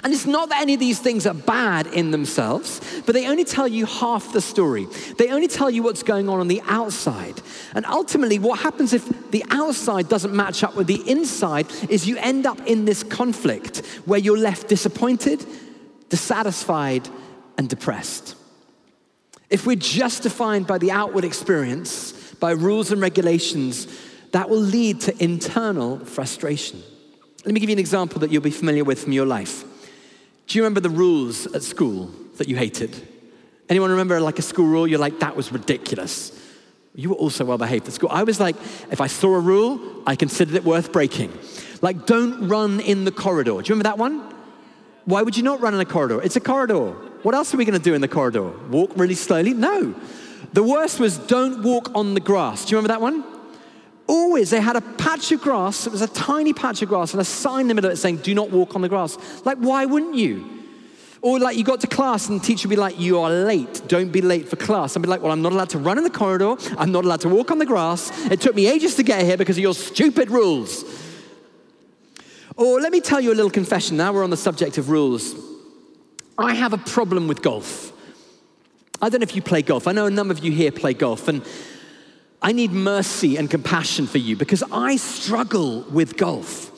And 0.03 0.13
it's 0.13 0.25
not 0.25 0.49
that 0.49 0.61
any 0.61 0.73
of 0.73 0.79
these 0.79 0.99
things 0.99 1.25
are 1.25 1.33
bad 1.33 1.87
in 1.87 2.11
themselves, 2.11 2.81
but 3.05 3.13
they 3.13 3.27
only 3.27 3.45
tell 3.45 3.67
you 3.67 3.85
half 3.85 4.33
the 4.33 4.41
story. 4.41 4.85
They 5.17 5.29
only 5.29 5.47
tell 5.47 5.69
you 5.69 5.83
what's 5.83 6.03
going 6.03 6.27
on 6.27 6.39
on 6.39 6.47
the 6.47 6.61
outside. 6.65 7.41
And 7.73 7.85
ultimately, 7.85 8.39
what 8.39 8.59
happens 8.59 8.93
if 8.93 9.31
the 9.31 9.43
outside 9.51 10.09
doesn't 10.09 10.35
match 10.35 10.63
up 10.63 10.75
with 10.75 10.87
the 10.87 11.09
inside 11.09 11.67
is 11.89 12.07
you 12.07 12.17
end 12.17 12.45
up 12.45 12.59
in 12.67 12.85
this 12.85 13.03
conflict 13.03 13.85
where 14.05 14.19
you're 14.19 14.37
left 14.37 14.67
disappointed, 14.67 15.45
dissatisfied, 16.09 17.07
and 17.57 17.69
depressed. 17.69 18.35
If 19.49 19.65
we're 19.65 19.77
just 19.77 20.23
defined 20.23 20.67
by 20.67 20.77
the 20.77 20.91
outward 20.91 21.23
experience, 21.23 22.11
by 22.33 22.51
rules 22.51 22.91
and 22.91 23.01
regulations, 23.01 23.87
that 24.31 24.49
will 24.49 24.59
lead 24.59 25.01
to 25.01 25.23
internal 25.23 25.99
frustration. 26.05 26.83
Let 27.45 27.53
me 27.53 27.59
give 27.59 27.69
you 27.69 27.75
an 27.75 27.79
example 27.79 28.19
that 28.19 28.31
you'll 28.31 28.41
be 28.41 28.51
familiar 28.51 28.83
with 28.83 29.03
from 29.03 29.13
your 29.13 29.25
life. 29.25 29.63
Do 30.49 30.57
you 30.57 30.63
remember 30.63 30.79
the 30.79 30.89
rules 30.89 31.45
at 31.53 31.61
school 31.61 32.09
that 32.37 32.47
you 32.47 32.55
hated? 32.55 33.07
Anyone 33.69 33.91
remember 33.91 34.19
like 34.19 34.39
a 34.39 34.41
school 34.41 34.65
rule? 34.65 34.87
You're 34.87 34.97
like, 34.97 35.19
that 35.19 35.35
was 35.35 35.51
ridiculous. 35.51 36.31
You 36.95 37.09
were 37.09 37.15
also 37.17 37.45
well 37.45 37.59
behaved 37.59 37.87
at 37.87 37.93
school. 37.93 38.09
I 38.11 38.23
was 38.23 38.39
like, 38.39 38.55
if 38.89 38.99
I 38.99 39.05
saw 39.05 39.35
a 39.35 39.39
rule, 39.39 39.79
I 40.07 40.15
considered 40.15 40.55
it 40.55 40.63
worth 40.63 40.91
breaking. 40.91 41.31
Like, 41.83 42.07
don't 42.07 42.47
run 42.47 42.79
in 42.79 43.05
the 43.05 43.11
corridor. 43.11 43.51
Do 43.51 43.57
you 43.57 43.75
remember 43.75 43.83
that 43.83 43.99
one? 43.99 44.33
Why 45.05 45.21
would 45.21 45.37
you 45.37 45.43
not 45.43 45.61
run 45.61 45.75
in 45.75 45.79
a 45.79 45.85
corridor? 45.85 46.19
It's 46.19 46.35
a 46.35 46.41
corridor. 46.41 46.93
What 47.21 47.35
else 47.35 47.53
are 47.53 47.57
we 47.57 47.63
going 47.63 47.77
to 47.77 47.83
do 47.83 47.93
in 47.93 48.01
the 48.01 48.07
corridor? 48.07 48.49
Walk 48.69 48.93
really 48.95 49.13
slowly? 49.13 49.53
No. 49.53 49.93
The 50.53 50.63
worst 50.63 50.99
was 50.99 51.19
don't 51.19 51.61
walk 51.61 51.91
on 51.93 52.15
the 52.15 52.19
grass. 52.19 52.65
Do 52.65 52.71
you 52.71 52.77
remember 52.77 52.93
that 52.95 53.01
one? 53.01 53.23
Always, 54.09 54.49
they 54.49 54.59
had 54.59 54.75
a 54.75 54.81
patch 54.81 55.31
of 55.31 55.39
grass. 55.39 55.85
It 55.85 55.91
was 55.91 56.01
a 56.01 56.07
tiny 56.07 56.51
patch 56.51 56.81
of 56.81 56.89
grass 56.89 57.13
and 57.13 57.21
a 57.21 57.23
sign 57.23 57.61
in 57.61 57.67
the 57.67 57.75
middle 57.75 57.91
of 57.91 57.93
it 57.93 57.97
saying, 57.97 58.17
Do 58.17 58.33
not 58.33 58.49
walk 58.49 58.75
on 58.75 58.81
the 58.81 58.89
grass. 58.89 59.15
Like, 59.45 59.59
why 59.59 59.85
wouldn't 59.85 60.15
you? 60.15 60.49
Or 61.21 61.37
like 61.37 61.57
you 61.57 61.63
got 61.63 61.81
to 61.81 61.87
class 61.87 62.27
and 62.27 62.41
the 62.41 62.43
teacher 62.43 62.67
would 62.67 62.75
be 62.75 62.79
like, 62.79 62.99
you 62.99 63.19
are 63.19 63.29
late. 63.29 63.83
Don't 63.87 64.09
be 64.09 64.21
late 64.21 64.47
for 64.47 64.55
class. 64.55 64.95
I'd 64.95 65.03
be 65.03 65.07
like, 65.09 65.21
well, 65.21 65.31
I'm 65.31 65.43
not 65.43 65.51
allowed 65.51 65.69
to 65.71 65.77
run 65.77 65.99
in 65.99 66.03
the 66.03 66.09
corridor. 66.09 66.55
I'm 66.75 66.91
not 66.91 67.05
allowed 67.05 67.21
to 67.21 67.29
walk 67.29 67.51
on 67.51 67.59
the 67.59 67.67
grass. 67.67 68.09
It 68.31 68.41
took 68.41 68.55
me 68.55 68.67
ages 68.67 68.95
to 68.95 69.03
get 69.03 69.23
here 69.23 69.37
because 69.37 69.57
of 69.57 69.61
your 69.61 69.75
stupid 69.75 70.31
rules. 70.31 70.85
Or 72.55 72.81
let 72.81 72.91
me 72.91 73.01
tell 73.01 73.21
you 73.21 73.31
a 73.31 73.35
little 73.35 73.51
confession. 73.51 73.97
Now 73.97 74.11
we're 74.13 74.23
on 74.23 74.31
the 74.31 74.37
subject 74.37 74.79
of 74.79 74.89
rules. 74.89 75.35
I 76.37 76.55
have 76.55 76.73
a 76.73 76.77
problem 76.79 77.27
with 77.27 77.41
golf. 77.43 77.91
I 79.01 79.09
don't 79.09 79.19
know 79.19 79.23
if 79.23 79.35
you 79.35 79.41
play 79.41 79.61
golf. 79.61 79.87
I 79.87 79.91
know 79.91 80.07
a 80.07 80.11
number 80.11 80.33
of 80.33 80.43
you 80.43 80.51
here 80.51 80.71
play 80.71 80.93
golf. 80.93 81.27
And 81.27 81.43
I 82.41 82.53
need 82.53 82.71
mercy 82.71 83.37
and 83.37 83.49
compassion 83.49 84.07
for 84.07 84.17
you 84.17 84.37
because 84.37 84.63
I 84.71 84.95
struggle 84.95 85.81
with 85.81 86.15
golf. 86.15 86.69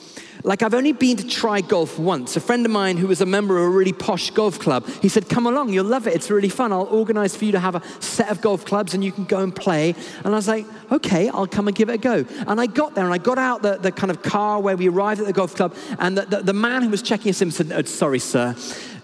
Like, 0.43 0.63
I've 0.63 0.73
only 0.73 0.91
been 0.93 1.17
to 1.17 1.27
try 1.27 1.61
golf 1.61 1.99
once. 1.99 2.35
A 2.35 2.39
friend 2.39 2.65
of 2.65 2.71
mine 2.71 2.97
who 2.97 3.05
was 3.05 3.21
a 3.21 3.27
member 3.27 3.59
of 3.59 3.65
a 3.65 3.69
really 3.69 3.93
posh 3.93 4.31
golf 4.31 4.57
club, 4.57 4.87
he 4.87 5.07
said, 5.07 5.29
Come 5.29 5.45
along, 5.45 5.69
you'll 5.69 5.85
love 5.85 6.07
it. 6.07 6.15
It's 6.15 6.31
really 6.31 6.49
fun. 6.49 6.73
I'll 6.73 6.87
organize 6.87 7.35
for 7.35 7.45
you 7.45 7.51
to 7.51 7.59
have 7.59 7.75
a 7.75 7.83
set 8.01 8.29
of 8.29 8.41
golf 8.41 8.65
clubs 8.65 8.95
and 8.95 9.03
you 9.03 9.11
can 9.11 9.25
go 9.25 9.41
and 9.41 9.55
play. 9.55 9.93
And 10.23 10.27
I 10.27 10.31
was 10.31 10.47
like, 10.47 10.65
Okay, 10.91 11.29
I'll 11.29 11.45
come 11.45 11.67
and 11.67 11.77
give 11.77 11.89
it 11.89 11.93
a 11.93 11.97
go. 11.99 12.25
And 12.47 12.59
I 12.59 12.65
got 12.65 12.95
there 12.95 13.05
and 13.05 13.13
I 13.13 13.19
got 13.19 13.37
out 13.37 13.61
the, 13.61 13.77
the 13.77 13.91
kind 13.91 14.09
of 14.09 14.23
car 14.23 14.59
where 14.59 14.75
we 14.75 14.89
arrived 14.89 15.21
at 15.21 15.27
the 15.27 15.33
golf 15.33 15.55
club. 15.55 15.75
And 15.99 16.17
the, 16.17 16.25
the, 16.25 16.41
the 16.41 16.53
man 16.53 16.81
who 16.81 16.89
was 16.89 17.03
checking 17.03 17.29
us 17.29 17.41
in 17.43 17.51
said, 17.51 17.71
oh, 17.71 17.83
Sorry, 17.83 18.19
sir, 18.19 18.55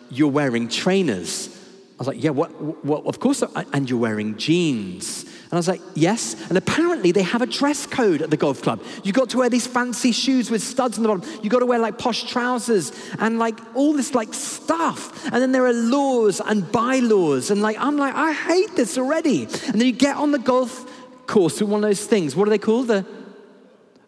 you're 0.10 0.32
wearing 0.32 0.68
trainers. 0.70 1.50
I 1.54 1.98
was 2.00 2.08
like, 2.08 2.24
Yeah, 2.24 2.32
what? 2.32 2.50
what 2.84 3.06
of 3.06 3.20
course. 3.20 3.44
And 3.74 3.88
you're 3.88 4.00
wearing 4.00 4.38
jeans. 4.38 5.26
And 5.50 5.54
I 5.54 5.56
was 5.58 5.70
like, 5.70 5.82
yes. 5.96 6.36
And 6.50 6.58
apparently 6.58 7.14
they 7.14 7.22
have 7.22 7.42
a 7.42 7.46
dress 7.46 7.86
code 7.86 8.22
at 8.22 8.30
the 8.30 8.36
golf 8.36 8.62
club. 8.62 8.84
You 9.04 9.14
got 9.14 9.30
to 9.30 9.38
wear 9.38 9.50
these 9.50 9.66
fancy 9.66 10.12
shoes 10.12 10.52
with 10.52 10.62
studs 10.62 10.98
on 10.98 11.04
the 11.04 11.10
bottom. 11.10 11.40
You 11.42 11.50
got 11.50 11.60
to 11.60 11.66
wear 11.66 11.80
like 11.80 11.98
posh 11.98 12.24
trousers 12.24 12.92
and 13.18 13.40
like 13.40 13.58
all 13.74 13.94
this 13.94 14.14
like 14.14 14.34
stuff. 14.34 15.26
And 15.26 15.36
then 15.36 15.54
there 15.54 15.66
are 15.66 15.72
laws 15.72 16.42
and 16.42 16.70
bylaws. 16.70 17.50
And 17.50 17.62
like, 17.62 17.78
I'm 17.80 17.96
like, 17.96 18.14
I 18.14 18.34
hate 18.34 18.76
this 18.76 18.98
already. 18.98 19.44
And 19.44 19.80
then 19.80 19.86
you 19.86 19.94
get 19.94 20.18
on 20.18 20.32
the 20.32 20.40
golf 20.40 20.86
course 21.28 21.62
with 21.62 21.70
one 21.70 21.82
of 21.82 21.90
those 21.90 22.06
things. 22.06 22.36
What 22.36 22.50
are 22.50 22.52
they 22.52 22.58
called? 22.58 22.90
The, 22.90 23.06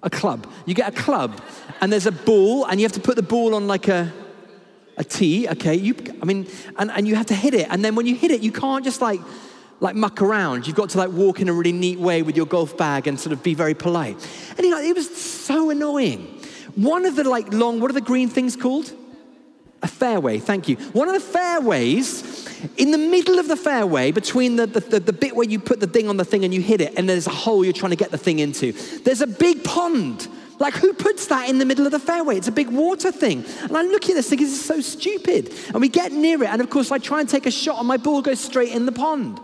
a 0.04 0.10
club. 0.10 0.46
You 0.66 0.74
get 0.74 0.94
a 0.94 1.02
club 1.02 1.42
and 1.80 1.90
there's 1.90 2.06
a 2.06 2.12
ball 2.12 2.66
and 2.66 2.82
you 2.82 2.86
have 2.86 2.94
to 2.94 3.00
put 3.00 3.16
the 3.16 3.24
ball 3.24 3.56
on 3.56 3.66
like 3.68 3.88
a, 3.88 4.12
a 4.98 5.06
tee, 5.06 5.48
okay? 5.48 5.76
You, 5.76 5.96
I 6.22 6.26
mean, 6.26 6.48
and, 6.78 6.92
and 6.92 7.08
you 7.08 7.16
have 7.16 7.28
to 7.28 7.36
hit 7.36 7.54
it. 7.54 7.68
And 7.70 7.84
then 7.84 7.96
when 7.96 8.06
you 8.06 8.16
hit 8.16 8.32
it, 8.32 8.42
you 8.42 8.52
can't 8.52 8.84
just 8.84 9.02
like 9.02 9.22
like 9.80 9.96
muck 9.96 10.22
around. 10.22 10.68
You've 10.68 10.76
got 10.76 10.90
to 10.92 10.98
like 10.98 11.10
walk 11.10 11.40
in 11.40 11.50
a 11.50 11.54
really 11.54 11.72
neat 11.72 12.00
way 12.00 12.22
with 12.22 12.36
your 12.36 12.46
golf 12.46 12.78
bag 12.78 13.08
and 13.08 13.20
sort 13.20 13.34
of 13.34 13.44
be 13.44 13.54
very 13.54 13.74
polite. 13.74 14.18
And 14.58 14.66
you 14.66 14.70
know, 14.70 14.80
it 14.80 14.96
was 14.96 15.10
so 15.16 15.70
annoying. 15.70 16.40
One 16.76 17.06
of 17.06 17.16
the 17.16 17.28
like 17.28 17.52
long, 17.54 17.80
what 17.80 17.90
are 17.90 17.94
the 17.94 18.02
green 18.02 18.30
things 18.30 18.56
called? 18.56 18.92
A 19.82 19.88
fairway, 19.88 20.40
thank 20.40 20.68
you. 20.68 20.76
One 20.92 21.08
of 21.08 21.14
the 21.14 21.22
fairways, 21.22 22.48
in 22.76 22.92
the 22.92 22.98
middle 22.98 23.40
of 23.40 23.48
the 23.48 23.56
fairway, 23.56 24.12
between 24.12 24.58
the, 24.58 24.68
the, 24.68 24.82
the, 24.82 25.00
the, 25.00 25.14
bit 25.14 25.36
where 25.36 25.48
you 25.48 25.58
put 25.58 25.80
the 25.80 25.88
thing 25.88 26.10
on 26.10 26.18
the 26.18 26.26
thing 26.26 26.44
and 26.44 26.54
you 26.54 26.62
hit 26.62 26.82
it, 26.82 26.94
and 26.98 27.08
there's 27.08 27.28
a 27.28 27.32
hole 27.32 27.64
you're 27.64 27.72
trying 27.72 27.92
to 27.92 27.96
get 27.96 28.12
the 28.12 28.18
thing 28.18 28.40
into, 28.40 28.74
there's 29.04 29.22
a 29.22 29.28
big 29.28 29.64
pond. 29.64 30.28
Like, 30.60 30.74
who 30.74 30.92
puts 30.92 31.28
that 31.28 31.50
in 31.50 31.58
the 31.58 31.66
middle 31.66 31.86
of 31.86 31.94
the 31.94 32.00
fairway? 32.00 32.36
It's 32.36 32.50
a 32.50 32.52
big 32.52 32.68
water 32.68 33.14
thing. 33.14 33.46
And 33.62 33.78
I'm 33.78 33.88
looking 33.88 34.12
at 34.12 34.16
this 34.16 34.28
thinking, 34.28 34.48
this 34.48 34.60
is 34.60 34.66
so 34.66 34.82
stupid. 34.82 35.54
And 35.70 35.80
we 35.80 35.88
get 35.88 36.12
near 36.12 36.44
it, 36.44 36.50
and 36.50 36.62
of 36.62 36.70
course, 36.70 36.92
I 36.92 36.98
try 36.98 37.22
and 37.22 37.30
take 37.30 37.46
a 37.46 37.52
shot, 37.52 37.80
and 37.80 37.88
my 37.88 37.96
ball 37.96 38.22
goes 38.22 38.42
straight 38.42 38.74
in 38.74 38.86
the 38.86 38.92
pond. 38.92 39.40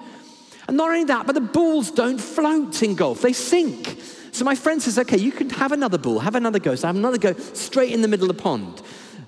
And 0.67 0.77
not 0.77 0.89
only 0.89 1.03
that, 1.05 1.25
but 1.25 1.35
the 1.35 1.41
balls 1.41 1.91
don't 1.91 2.19
float 2.19 2.81
in 2.81 2.95
golf, 2.95 3.21
they 3.21 3.33
sink. 3.33 3.99
So 4.31 4.43
my 4.43 4.55
friend 4.55 4.81
says, 4.81 4.99
okay, 4.99 5.17
you 5.17 5.31
can 5.31 5.49
have 5.51 5.71
another 5.71 5.97
ball, 5.97 6.19
have 6.19 6.35
another 6.35 6.59
go. 6.59 6.75
So 6.75 6.87
I 6.87 6.89
have 6.89 6.95
another 6.97 7.17
go 7.17 7.33
straight 7.33 7.93
in 7.93 8.01
the 8.01 8.07
middle 8.07 8.29
of 8.29 8.35
the 8.35 8.43
pond. 8.43 8.81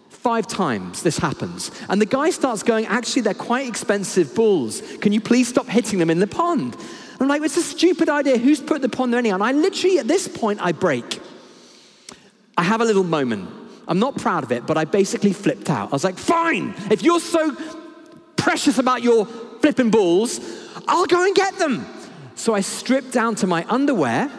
Five 0.10 0.48
times 0.48 1.04
this 1.04 1.18
happens. 1.18 1.72
And 1.88 2.02
the 2.02 2.06
guy 2.06 2.32
starts 2.32 2.62
going, 2.64 2.86
actually, 2.88 3.22
they're 3.22 3.34
quite 3.34 3.68
expensive 3.68 4.36
balls. 4.36 4.82
Can 4.98 5.14
you 5.14 5.22
please 5.22 5.48
stop 5.48 5.68
hitting 5.68 6.00
them 6.00 6.10
in 6.10 6.20
the 6.20 6.28
pond? 6.28 6.76
I'm 7.20 7.28
like, 7.28 7.42
it's 7.42 7.58
a 7.58 7.62
stupid 7.62 8.10
idea. 8.10 8.38
Who's 8.38 8.60
put 8.60 8.82
the 8.82 8.90
pond 8.90 9.14
there 9.14 9.20
anyhow? 9.20 9.36
And 9.36 9.44
I 9.44 9.54
literally, 9.54 10.00
at 10.00 10.08
this 10.08 10.28
point, 10.28 10.60
I 10.62 10.72
break. 10.72 11.22
I 12.58 12.64
have 12.64 12.82
a 12.82 12.86
little 12.86 13.04
moment. 13.04 13.50
I'm 13.88 14.00
not 14.00 14.18
proud 14.18 14.44
of 14.44 14.52
it, 14.52 14.68
but 14.68 14.78
I 14.78 14.86
basically 14.86 15.32
flipped 15.32 15.70
out. 15.70 15.90
I 15.90 15.92
was 15.94 16.04
like, 16.04 16.18
fine, 16.18 16.74
if 16.92 17.02
you're 17.04 17.22
so 17.22 17.56
precious 18.36 18.78
about 18.78 19.04
your 19.04 19.26
flipping 19.26 19.90
balls, 19.90 20.40
I'll 20.88 21.06
go 21.06 21.26
and 21.26 21.36
get 21.36 21.58
them. 21.58 21.86
So 22.36 22.54
I 22.54 22.62
strip 22.62 23.12
down 23.12 23.36
to 23.36 23.48
my 23.48 23.66
underwear. 23.68 24.32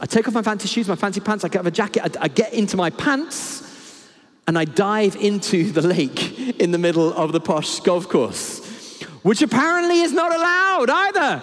I 0.00 0.06
take 0.06 0.28
off 0.28 0.34
my 0.34 0.42
fancy 0.42 0.68
shoes, 0.68 0.88
my 0.88 0.96
fancy 0.96 1.20
pants, 1.20 1.44
I 1.44 1.48
get 1.48 1.66
a 1.66 1.70
jacket, 1.70 2.18
I, 2.18 2.24
I 2.24 2.28
get 2.28 2.52
into 2.52 2.76
my 2.76 2.90
pants, 2.90 4.06
and 4.46 4.58
I 4.58 4.66
dive 4.66 5.16
into 5.16 5.72
the 5.72 5.80
lake 5.80 6.60
in 6.60 6.70
the 6.70 6.78
middle 6.78 7.14
of 7.14 7.32
the 7.32 7.40
posh 7.40 7.80
golf 7.80 8.06
course, 8.06 9.00
which 9.22 9.40
apparently 9.40 10.02
is 10.02 10.12
not 10.12 10.34
allowed 10.34 10.90
either. 10.90 11.42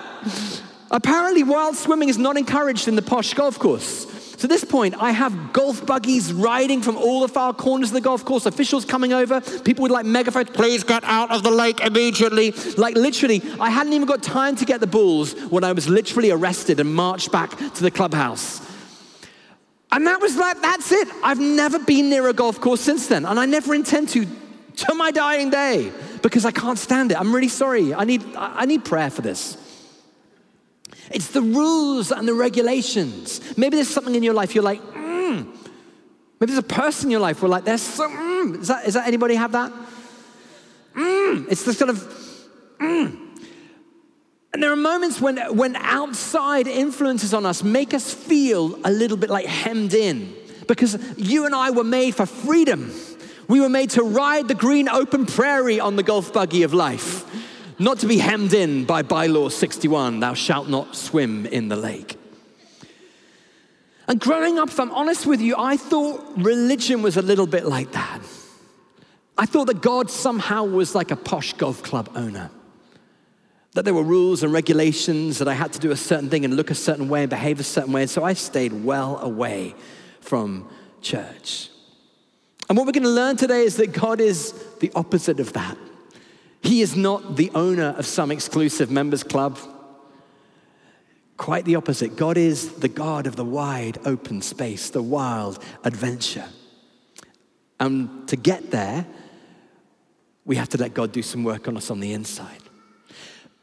Apparently, 0.91 1.41
wild 1.41 1.75
swimming 1.75 2.09
is 2.09 2.19
not 2.19 2.37
encouraged 2.37 2.87
in 2.87 2.95
the 2.95 3.01
posh 3.01 3.33
golf 3.33 3.57
course. 3.57 4.05
At 4.43 4.49
this 4.49 4.63
point, 4.63 4.95
I 4.97 5.11
have 5.11 5.53
golf 5.53 5.85
buggies 5.85 6.33
riding 6.33 6.81
from 6.81 6.97
all 6.97 7.21
the 7.21 7.27
far 7.27 7.53
corners 7.53 7.89
of 7.89 7.93
the 7.93 8.01
golf 8.01 8.25
course, 8.25 8.45
officials 8.45 8.85
coming 8.85 9.13
over, 9.13 9.41
people 9.61 9.83
with 9.83 9.91
like 9.91 10.05
megaphones, 10.05 10.49
please 10.49 10.83
get 10.83 11.03
out 11.03 11.31
of 11.31 11.43
the 11.43 11.51
lake 11.51 11.79
immediately. 11.79 12.51
Like 12.77 12.95
literally, 12.95 13.41
I 13.59 13.69
hadn't 13.69 13.93
even 13.93 14.07
got 14.07 14.21
time 14.21 14.55
to 14.57 14.65
get 14.65 14.79
the 14.79 14.87
balls 14.87 15.33
when 15.49 15.63
I 15.63 15.71
was 15.71 15.87
literally 15.87 16.31
arrested 16.31 16.79
and 16.79 16.93
marched 16.93 17.31
back 17.31 17.57
to 17.57 17.81
the 17.81 17.91
clubhouse. 17.91 18.61
And 19.91 20.07
that 20.07 20.19
was 20.19 20.35
like, 20.35 20.61
that's 20.61 20.91
it. 20.91 21.07
I've 21.23 21.39
never 21.39 21.79
been 21.79 22.09
near 22.09 22.27
a 22.27 22.33
golf 22.33 22.59
course 22.59 22.81
since 22.81 23.07
then, 23.07 23.25
and 23.25 23.39
I 23.39 23.45
never 23.45 23.73
intend 23.75 24.09
to 24.09 24.25
to 24.75 24.95
my 24.95 25.11
dying 25.11 25.49
day 25.49 25.91
because 26.21 26.45
I 26.45 26.51
can't 26.51 26.79
stand 26.79 27.11
it. 27.11 27.19
I'm 27.19 27.33
really 27.33 27.47
sorry. 27.47 27.93
I 27.93 28.05
need, 28.05 28.23
I 28.35 28.65
need 28.65 28.85
prayer 28.85 29.09
for 29.09 29.21
this. 29.21 29.57
It's 31.11 31.27
the 31.27 31.41
rules 31.41 32.11
and 32.11 32.27
the 32.27 32.33
regulations. 32.33 33.41
Maybe 33.57 33.75
there's 33.75 33.89
something 33.89 34.15
in 34.15 34.23
your 34.23 34.33
life 34.33 34.55
you're 34.55 34.63
like, 34.63 34.81
mm. 34.81 35.45
Maybe 36.39 36.51
there's 36.51 36.57
a 36.57 36.63
person 36.63 37.07
in 37.07 37.11
your 37.11 37.19
life 37.19 37.41
where 37.41 37.49
like, 37.49 37.65
there's 37.65 37.81
so, 37.81 38.07
mm. 38.07 38.61
is, 38.61 38.67
that, 38.67 38.85
is 38.85 38.93
that 38.95 39.07
anybody 39.07 39.35
have 39.35 39.53
that? 39.53 39.71
Mm. 40.95 41.47
It's 41.49 41.63
the 41.63 41.73
sort 41.73 41.89
of, 41.89 41.97
mm. 42.79 43.19
And 44.53 44.61
there 44.61 44.71
are 44.71 44.77
moments 44.77 45.19
when, 45.19 45.37
when 45.55 45.75
outside 45.77 46.67
influences 46.67 47.33
on 47.33 47.45
us 47.45 47.63
make 47.63 47.93
us 47.93 48.13
feel 48.13 48.77
a 48.83 48.91
little 48.91 49.17
bit 49.17 49.29
like 49.29 49.47
hemmed 49.47 49.93
in 49.93 50.33
because 50.67 50.97
you 51.17 51.45
and 51.45 51.55
I 51.55 51.71
were 51.71 51.83
made 51.83 52.15
for 52.15 52.25
freedom. 52.25 52.93
We 53.47 53.59
were 53.59 53.69
made 53.69 53.91
to 53.91 54.03
ride 54.03 54.47
the 54.47 54.55
green 54.55 54.87
open 54.87 55.25
prairie 55.25 55.79
on 55.79 55.95
the 55.95 56.03
golf 56.03 56.31
buggy 56.31 56.63
of 56.63 56.73
life 56.73 57.25
not 57.79 57.99
to 57.99 58.07
be 58.07 58.17
hemmed 58.17 58.53
in 58.53 58.85
by 58.85 59.03
bylaw 59.03 59.51
61, 59.51 60.19
thou 60.19 60.33
shalt 60.33 60.69
not 60.69 60.95
swim 60.95 61.45
in 61.45 61.69
the 61.69 61.75
lake. 61.75 62.17
And 64.07 64.19
growing 64.19 64.59
up, 64.59 64.69
if 64.69 64.79
I'm 64.79 64.91
honest 64.91 65.25
with 65.25 65.41
you, 65.41 65.55
I 65.57 65.77
thought 65.77 66.23
religion 66.37 67.01
was 67.01 67.17
a 67.17 67.21
little 67.21 67.47
bit 67.47 67.65
like 67.65 67.93
that. 67.93 68.19
I 69.37 69.45
thought 69.45 69.65
that 69.67 69.81
God 69.81 70.11
somehow 70.11 70.65
was 70.65 70.93
like 70.93 71.11
a 71.11 71.15
posh 71.15 71.53
golf 71.53 71.81
club 71.81 72.09
owner. 72.15 72.51
That 73.73 73.85
there 73.85 73.93
were 73.93 74.03
rules 74.03 74.43
and 74.43 74.53
regulations, 74.53 75.39
that 75.39 75.47
I 75.47 75.53
had 75.53 75.73
to 75.73 75.79
do 75.79 75.91
a 75.91 75.97
certain 75.97 76.29
thing 76.29 76.45
and 76.45 76.55
look 76.55 76.69
a 76.69 76.75
certain 76.75 77.09
way 77.09 77.21
and 77.21 77.29
behave 77.29 77.59
a 77.59 77.63
certain 77.63 77.91
way. 77.91 78.01
And 78.01 78.09
so 78.09 78.23
I 78.23 78.33
stayed 78.33 78.73
well 78.83 79.17
away 79.17 79.73
from 80.21 80.69
church. 81.01 81.69
And 82.69 82.77
what 82.77 82.85
we're 82.85 82.93
going 82.93 83.03
to 83.03 83.09
learn 83.09 83.35
today 83.35 83.63
is 83.63 83.77
that 83.77 83.93
God 83.93 84.21
is 84.21 84.53
the 84.79 84.91
opposite 84.95 85.39
of 85.39 85.53
that. 85.53 85.77
He 86.63 86.81
is 86.81 86.95
not 86.95 87.35
the 87.35 87.51
owner 87.53 87.93
of 87.97 88.05
some 88.05 88.31
exclusive 88.31 88.89
members 88.89 89.21
club. 89.21 89.59
Quite 91.35 91.65
the 91.65 91.75
opposite. 91.75 92.15
God 92.15 92.37
is 92.37 92.75
the 92.75 92.87
God 92.87 93.27
of 93.27 93.35
the 93.35 93.43
wide 93.43 93.97
open 94.05 94.41
space, 94.41 94.89
the 94.89 95.01
wild 95.01 95.61
adventure. 95.83 96.45
And 97.79 98.27
to 98.29 98.37
get 98.37 98.71
there, 98.71 99.05
we 100.45 100.55
have 100.55 100.69
to 100.69 100.77
let 100.77 100.93
God 100.93 101.11
do 101.11 101.21
some 101.21 101.43
work 101.43 101.67
on 101.67 101.75
us 101.75 101.91
on 101.91 101.99
the 101.99 102.13
inside. 102.13 102.61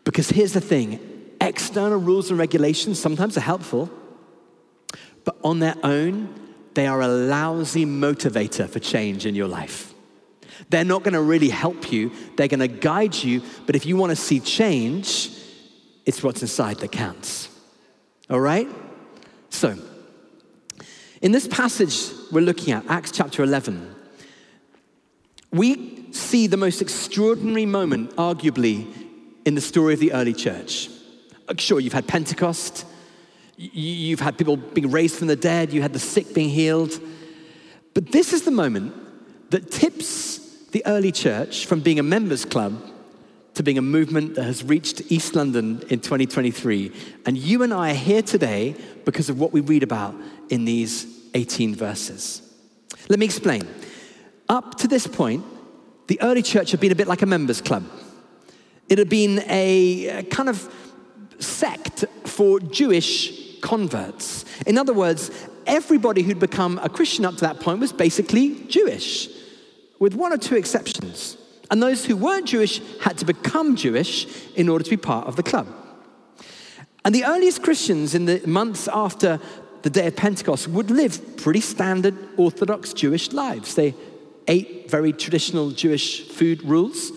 Because 0.05 0.29
here's 0.29 0.53
the 0.53 0.61
thing 0.61 1.01
external 1.41 1.99
rules 1.99 2.29
and 2.29 2.39
regulations 2.39 3.01
sometimes 3.01 3.37
are 3.37 3.41
helpful, 3.41 3.91
but 5.25 5.37
on 5.43 5.59
their 5.61 5.77
own, 5.83 6.29
they 6.75 6.87
are 6.87 7.01
a 7.01 7.09
lousy 7.09 7.87
motivator 7.87 8.69
for 8.69 8.79
change 8.79 9.25
in 9.25 9.35
your 9.35 9.49
life. 9.49 9.90
They're 10.71 10.85
not 10.85 11.03
going 11.03 11.15
to 11.15 11.21
really 11.21 11.49
help 11.49 11.93
you, 11.93 12.13
they're 12.37 12.49
going 12.49 12.61
to 12.61 12.69
guide 12.69 13.15
you. 13.15 13.43
But 13.67 13.77
if 13.77 13.85
you 13.85 13.97
want 13.97 14.11
to 14.11 14.17
see 14.17 14.41
change, 14.41 15.31
it's 16.07 16.23
what's 16.23 16.43
inside 16.43 16.79
that 16.79 16.93
counts. 16.93 17.49
All 18.31 18.41
right? 18.41 18.69
So, 19.51 19.77
in 21.21 21.33
this 21.33 21.47
passage 21.49 22.11
we're 22.33 22.41
looking 22.41 22.73
at, 22.73 22.85
Acts 22.89 23.11
chapter 23.11 23.43
11, 23.43 23.97
we 25.53 26.13
see 26.13 26.47
the 26.47 26.57
most 26.57 26.81
extraordinary 26.81 27.67
moment, 27.67 28.15
arguably, 28.17 28.87
in 29.45 29.57
the 29.57 29.61
story 29.61 29.95
of 29.95 30.01
the 30.01 30.13
early 30.13 30.33
church. 30.33 30.89
Uh, 31.49 31.55
sure, 31.59 31.81
you've 31.81 31.93
had 31.93 32.07
Pentecost, 32.07 32.87
you've 33.57 34.21
had 34.21 34.39
people 34.39 34.57
being 34.57 34.91
raised 34.91 35.17
from 35.17 35.27
the 35.27 35.37
dead, 35.37 35.73
you 35.73 35.83
had 35.83 35.93
the 35.93 35.99
sick 35.99 36.33
being 36.33 36.49
healed. 36.49 36.99
But 37.93 38.13
this 38.13 38.33
is 38.33 38.43
the 38.43 38.53
moment 38.53 38.95
that 39.51 39.71
tips 39.71 40.40
the 40.73 40.85
early 40.87 41.13
church 41.13 41.67
from 41.67 41.81
being 41.81 41.99
a 41.99 42.03
members 42.03 42.45
club 42.45 42.81
to 43.55 43.63
being 43.63 43.79
a 43.79 43.83
movement 43.83 44.37
that 44.37 44.45
has 44.45 44.63
reached 44.63 45.03
East 45.11 45.35
London 45.35 45.83
in 45.89 46.01
2023. 46.01 46.93
And 47.27 47.37
you 47.37 47.63
and 47.63 47.75
I 47.75 47.91
are 47.91 47.95
here 47.95 48.23
today 48.23 48.75
because 49.05 49.29
of 49.29 49.39
what 49.39 49.53
we 49.53 49.61
read 49.61 49.83
about 49.83 50.15
in 50.49 50.65
these 50.65 51.07
18 51.35 51.75
verses. 51.75 52.43
Let 53.09 53.19
me 53.19 53.27
explain. 53.27 53.67
Up 54.49 54.77
to 54.79 54.89
this 54.89 55.07
point, 55.07 55.45
the 56.07 56.21
early 56.23 56.43
church 56.43 56.71
had 56.71 56.81
been 56.81 56.93
a 56.93 56.97
bit 56.97 57.09
like 57.09 57.23
a 57.23 57.27
members 57.27 57.61
club. 57.61 57.85
It 58.89 58.99
had 58.99 59.09
been 59.09 59.43
a 59.47 60.27
kind 60.31 60.49
of 60.49 60.73
sect 61.39 62.05
for 62.25 62.61
Jewish 62.61 63.61
converts. 63.61 64.45
In 64.67 64.79
other 64.79 64.93
words, 64.93 65.31
everybody 65.67 66.23
who'd 66.23 66.41
become 66.41 66.79
a 66.83 66.89
Christian 66.89 67.25
up 67.25 67.35
to 67.37 67.41
that 67.43 67.61
point 67.61 67.81
was 67.81 67.93
basically 67.93 68.65
Jewish, 68.67 69.29
with 70.01 70.15
one 70.15 70.33
or 70.33 70.39
two 70.39 70.57
exceptions. 70.57 71.37
And 71.71 71.81
those 71.81 72.05
who 72.05 72.17
weren't 72.17 72.49
Jewish 72.49 72.81
had 73.01 73.17
to 73.19 73.25
become 73.25 73.77
Jewish 73.77 74.27
in 74.57 74.69
order 74.69 74.83
to 74.83 74.91
be 74.91 74.97
part 74.97 75.29
of 75.29 75.37
the 75.37 75.45
club. 75.45 75.69
And 77.05 77.15
the 77.15 77.25
earliest 77.25 77.63
Christians 77.63 78.15
in 78.15 78.25
the 78.25 78.43
months 78.45 78.89
after 78.93 79.39
the 79.83 79.91
day 79.91 80.09
of 80.09 80.17
Pentecost 80.17 80.69
would 80.69 80.91
live 80.91 81.37
pretty 81.37 81.61
standard 81.61 82.17
Orthodox 82.37 82.93
Jewish 82.93 83.33
lives. 83.33 83.75
They 83.75 83.95
ate 84.49 84.91
very 84.91 85.13
traditional 85.13 85.71
Jewish 85.71 86.29
food 86.29 86.63
rules. 86.65 87.13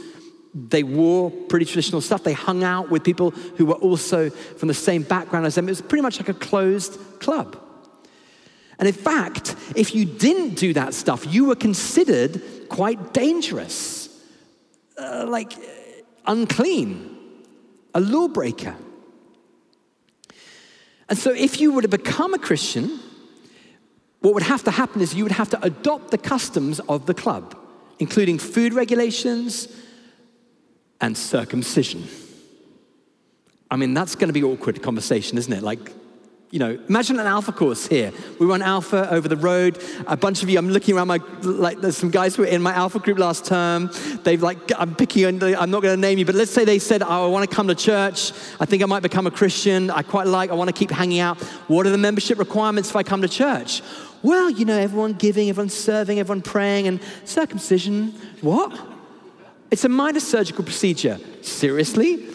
They 0.53 0.83
wore 0.83 1.31
pretty 1.31 1.65
traditional 1.65 1.99
stuff. 1.99 2.23
They 2.23 2.33
hung 2.33 2.63
out 2.63 2.91
with 2.91 3.03
people 3.03 3.31
who 3.31 3.65
were 3.65 3.73
also 3.75 4.29
from 4.29 4.67
the 4.67 4.73
same 4.73 5.01
background 5.01 5.47
as 5.47 5.55
them. 5.55 5.67
It 5.67 5.71
was 5.71 5.81
pretty 5.81 6.03
much 6.03 6.19
like 6.19 6.29
a 6.29 6.33
closed 6.33 6.99
club. 7.19 7.59
And 8.79 8.87
in 8.87 8.93
fact, 8.93 9.55
if 9.75 9.95
you 9.95 10.05
didn't 10.05 10.55
do 10.55 10.73
that 10.73 10.93
stuff, 10.93 11.25
you 11.33 11.45
were 11.45 11.55
considered 11.55 12.41
quite 12.74 13.13
dangerous, 13.13 14.10
uh, 14.98 15.25
like 15.27 15.53
unclean, 16.25 17.15
a 17.94 18.00
lawbreaker. 18.00 18.75
And 21.08 21.15
so, 21.15 21.32
if 21.32 21.62
you 21.62 21.72
were 21.72 21.84
to 21.84 21.88
become 21.88 22.34
a 22.34 22.39
Christian, 22.39 23.00
what 24.22 24.34
would 24.34 24.44
have 24.44 24.63
to 24.63 24.72
happen 24.72 25.01
is 25.01 25.13
you 25.13 25.24
would 25.24 25.34
have 25.34 25.51
to 25.51 25.63
adopt 25.63 26.10
the 26.10 26.18
customs 26.18 26.80
of 26.89 27.06
the 27.06 27.13
club, 27.13 27.56
including 28.00 28.39
food 28.39 28.74
regulations 28.74 29.68
and 31.00 31.15
circumcision. 31.15 32.08
I 33.70 33.75
mean, 33.75 33.94
that's 33.94 34.15
going 34.15 34.30
to 34.30 34.34
be 34.34 34.44
awkward 34.44 34.82
conversation, 34.82 35.38
isn't 35.38 35.53
it? 35.53 35.62
Like, 35.62 35.92
you 36.53 36.60
know, 36.60 36.77
imagine 36.88 37.19
an 37.19 37.25
alpha 37.25 37.51
course 37.51 37.88
here. 37.88 38.12
We 38.39 38.45
run 38.45 38.62
alpha 38.62 39.12
over 39.12 39.27
the 39.27 39.36
road. 39.36 39.83
A 40.05 40.15
bunch 40.15 40.43
of 40.43 40.50
you, 40.51 40.60
I'm 40.60 40.69
looking 40.69 40.95
around 40.95 41.07
my, 41.07 41.19
like, 41.41 41.81
there's 41.81 41.98
some 41.98 42.12
guys 42.12 42.36
who 42.36 42.43
were 42.43 42.48
in 42.48 42.62
my 42.62 42.72
alpha 42.74 43.00
group 43.00 43.17
last 43.17 43.43
term. 43.45 43.89
They've, 44.22 44.41
like, 44.41 44.60
I'm 44.77 44.93
picking, 44.93 45.25
I'm 45.25 45.72
not 45.72 45.81
going 45.81 45.95
to 45.95 45.98
name 45.98 46.19
you, 46.19 46.25
but 46.25 46.36
let's 46.36 46.51
say 46.51 46.63
they 46.63 46.77
said, 46.77 47.01
oh, 47.01 47.25
I 47.25 47.27
want 47.27 47.50
to 47.50 47.55
come 47.55 47.67
to 47.69 47.75
church. 47.75 48.33
I 48.60 48.65
think 48.65 48.83
I 48.83 48.86
might 48.86 49.01
become 49.01 49.25
a 49.25 49.31
Christian. 49.31 49.89
I 49.89 50.03
quite 50.03 50.27
like, 50.27 50.51
I 50.51 50.53
want 50.53 50.67
to 50.67 50.75
keep 50.75 50.91
hanging 50.91 51.22
out. 51.22 51.41
What 51.69 51.88
are 51.88 51.89
the 51.89 51.98
membership 51.98 52.38
requirements 52.38 52.91
if 52.91 52.95
I 52.95 53.01
come 53.01 53.24
to 53.24 53.27
church? 53.27 53.81
Well, 54.22 54.51
you 54.51 54.65
know, 54.65 54.77
everyone 54.77 55.13
giving, 55.13 55.50
everyone 55.50 55.69
serving, 55.69 56.19
everyone 56.19 56.43
praying, 56.43 56.86
and 56.86 57.00
circumcision. 57.25 58.10
What? 58.41 58.79
It's 59.72 59.86
a 59.86 59.89
minor 59.89 60.19
surgical 60.19 60.63
procedure. 60.63 61.19
Seriously? 61.41 62.27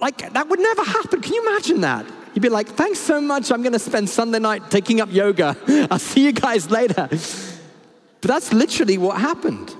Like, 0.00 0.34
that 0.34 0.48
would 0.48 0.60
never 0.60 0.84
happen. 0.84 1.20
Can 1.20 1.34
you 1.34 1.42
imagine 1.48 1.80
that? 1.80 2.06
You'd 2.38 2.42
be 2.42 2.50
like, 2.50 2.68
thanks 2.68 3.00
so 3.00 3.20
much. 3.20 3.50
I'm 3.50 3.62
going 3.62 3.72
to 3.72 3.80
spend 3.80 4.08
Sunday 4.08 4.38
night 4.38 4.70
taking 4.70 5.00
up 5.00 5.10
yoga. 5.10 5.56
I'll 5.90 5.98
see 5.98 6.24
you 6.24 6.30
guys 6.30 6.70
later. 6.70 7.08
But 7.08 8.28
that's 8.28 8.52
literally 8.52 8.96
what 8.96 9.20
happened. 9.20 9.74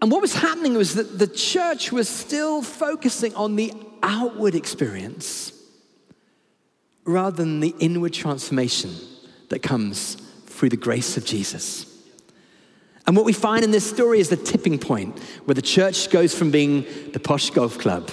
And 0.00 0.12
what 0.12 0.22
was 0.22 0.32
happening 0.32 0.74
was 0.74 0.94
that 0.94 1.18
the 1.18 1.26
church 1.26 1.90
was 1.90 2.08
still 2.08 2.62
focusing 2.62 3.34
on 3.34 3.56
the 3.56 3.72
outward 4.00 4.54
experience 4.54 5.52
rather 7.04 7.38
than 7.38 7.58
the 7.58 7.74
inward 7.80 8.12
transformation 8.12 8.94
that 9.48 9.58
comes 9.58 10.14
through 10.46 10.68
the 10.68 10.76
grace 10.76 11.16
of 11.16 11.24
Jesus. 11.24 11.84
And 13.08 13.16
what 13.16 13.24
we 13.24 13.32
find 13.32 13.64
in 13.64 13.72
this 13.72 13.90
story 13.90 14.20
is 14.20 14.28
the 14.28 14.36
tipping 14.36 14.78
point 14.78 15.18
where 15.46 15.56
the 15.56 15.62
church 15.62 16.10
goes 16.10 16.32
from 16.32 16.52
being 16.52 16.86
the 17.12 17.18
posh 17.18 17.50
golf 17.50 17.76
club 17.76 18.08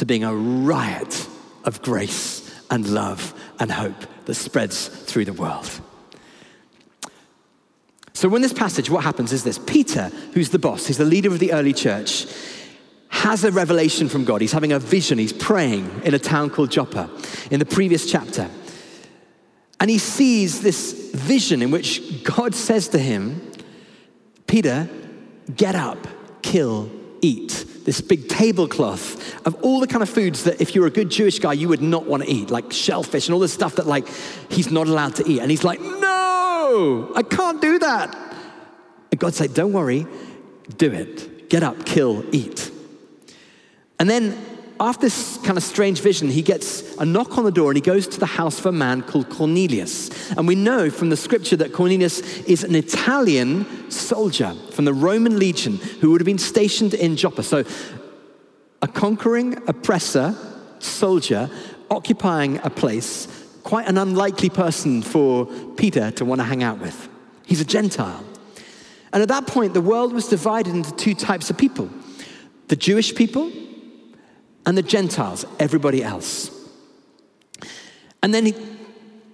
to 0.00 0.06
being 0.06 0.24
a 0.24 0.34
riot 0.34 1.28
of 1.64 1.82
grace 1.82 2.50
and 2.70 2.88
love 2.88 3.34
and 3.58 3.70
hope 3.70 4.06
that 4.24 4.34
spreads 4.34 4.88
through 4.88 5.26
the 5.26 5.32
world. 5.34 5.68
So, 8.14 8.34
in 8.34 8.40
this 8.40 8.54
passage, 8.54 8.88
what 8.88 9.04
happens 9.04 9.30
is 9.30 9.44
this 9.44 9.58
Peter, 9.58 10.10
who's 10.32 10.48
the 10.48 10.58
boss, 10.58 10.86
he's 10.86 10.96
the 10.96 11.04
leader 11.04 11.28
of 11.28 11.38
the 11.38 11.52
early 11.52 11.74
church, 11.74 12.26
has 13.10 13.44
a 13.44 13.52
revelation 13.52 14.08
from 14.08 14.24
God. 14.24 14.40
He's 14.40 14.52
having 14.52 14.72
a 14.72 14.78
vision. 14.78 15.18
He's 15.18 15.34
praying 15.34 16.02
in 16.02 16.14
a 16.14 16.18
town 16.18 16.48
called 16.48 16.70
Joppa 16.70 17.10
in 17.50 17.58
the 17.58 17.66
previous 17.66 18.10
chapter. 18.10 18.48
And 19.80 19.90
he 19.90 19.98
sees 19.98 20.62
this 20.62 21.12
vision 21.12 21.60
in 21.60 21.70
which 21.70 22.24
God 22.24 22.54
says 22.54 22.88
to 22.88 22.98
him, 22.98 23.52
Peter, 24.46 24.88
get 25.54 25.74
up, 25.74 26.06
kill, 26.40 26.90
eat 27.20 27.66
this 27.84 28.00
big 28.00 28.28
tablecloth 28.28 29.46
of 29.46 29.54
all 29.62 29.80
the 29.80 29.86
kind 29.86 30.02
of 30.02 30.08
foods 30.08 30.44
that 30.44 30.60
if 30.60 30.74
you're 30.74 30.86
a 30.86 30.90
good 30.90 31.10
Jewish 31.10 31.38
guy, 31.38 31.52
you 31.54 31.68
would 31.68 31.82
not 31.82 32.06
want 32.06 32.22
to 32.22 32.30
eat, 32.30 32.50
like 32.50 32.72
shellfish 32.72 33.26
and 33.26 33.34
all 33.34 33.40
this 33.40 33.52
stuff 33.52 33.76
that 33.76 33.86
like 33.86 34.06
he's 34.50 34.70
not 34.70 34.86
allowed 34.86 35.16
to 35.16 35.28
eat. 35.28 35.40
And 35.40 35.50
he's 35.50 35.64
like, 35.64 35.80
no, 35.80 37.12
I 37.14 37.22
can't 37.22 37.60
do 37.60 37.78
that. 37.78 38.16
And 39.10 39.18
God 39.18 39.34
said, 39.34 39.54
don't 39.54 39.72
worry, 39.72 40.06
do 40.76 40.92
it. 40.92 41.48
Get 41.48 41.62
up, 41.62 41.84
kill, 41.84 42.24
eat. 42.32 42.70
And 43.98 44.08
then 44.08 44.38
after 44.80 45.02
this 45.02 45.36
kind 45.44 45.58
of 45.58 45.62
strange 45.62 46.00
vision, 46.00 46.30
he 46.30 46.40
gets 46.40 46.96
a 46.96 47.04
knock 47.04 47.36
on 47.36 47.44
the 47.44 47.52
door 47.52 47.70
and 47.70 47.76
he 47.76 47.82
goes 47.82 48.06
to 48.08 48.18
the 48.18 48.24
house 48.24 48.58
of 48.58 48.66
a 48.66 48.72
man 48.72 49.02
called 49.02 49.28
Cornelius. 49.28 50.30
And 50.30 50.48
we 50.48 50.54
know 50.54 50.88
from 50.88 51.10
the 51.10 51.18
scripture 51.18 51.56
that 51.56 51.74
Cornelius 51.74 52.20
is 52.44 52.64
an 52.64 52.74
Italian 52.74 53.90
soldier 53.90 54.54
from 54.70 54.86
the 54.86 54.94
Roman 54.94 55.38
legion 55.38 55.76
who 56.00 56.10
would 56.10 56.22
have 56.22 56.26
been 56.26 56.38
stationed 56.38 56.94
in 56.94 57.16
Joppa. 57.16 57.42
So, 57.42 57.64
a 58.80 58.88
conquering 58.88 59.68
oppressor 59.68 60.34
soldier 60.78 61.50
occupying 61.90 62.58
a 62.64 62.70
place, 62.70 63.28
quite 63.62 63.86
an 63.86 63.98
unlikely 63.98 64.48
person 64.48 65.02
for 65.02 65.44
Peter 65.76 66.10
to 66.12 66.24
want 66.24 66.40
to 66.40 66.44
hang 66.44 66.62
out 66.62 66.78
with. 66.80 67.06
He's 67.44 67.60
a 67.60 67.66
Gentile. 67.66 68.24
And 69.12 69.22
at 69.22 69.28
that 69.28 69.46
point, 69.46 69.74
the 69.74 69.82
world 69.82 70.14
was 70.14 70.28
divided 70.28 70.74
into 70.74 70.94
two 70.96 71.14
types 71.14 71.50
of 71.50 71.58
people 71.58 71.90
the 72.68 72.76
Jewish 72.76 73.14
people 73.14 73.50
and 74.66 74.76
the 74.76 74.82
Gentiles, 74.82 75.44
everybody 75.58 76.02
else. 76.02 76.50
And 78.22 78.34
then 78.34 78.46
he, 78.46 78.54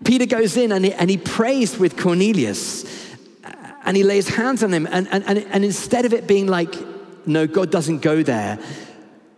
Peter 0.04 0.26
goes 0.26 0.56
in 0.56 0.72
and 0.72 0.84
he, 0.84 0.92
and 0.92 1.10
he 1.10 1.16
prays 1.18 1.78
with 1.78 1.96
Cornelius 1.96 2.84
uh, 3.44 3.52
and 3.84 3.96
he 3.96 4.04
lays 4.04 4.28
hands 4.28 4.62
on 4.62 4.72
him. 4.72 4.86
And, 4.90 5.08
and, 5.10 5.24
and, 5.24 5.38
and 5.38 5.64
instead 5.64 6.04
of 6.04 6.12
it 6.12 6.26
being 6.26 6.46
like, 6.46 6.74
no, 7.26 7.46
God 7.46 7.70
doesn't 7.70 8.02
go 8.02 8.22
there, 8.22 8.58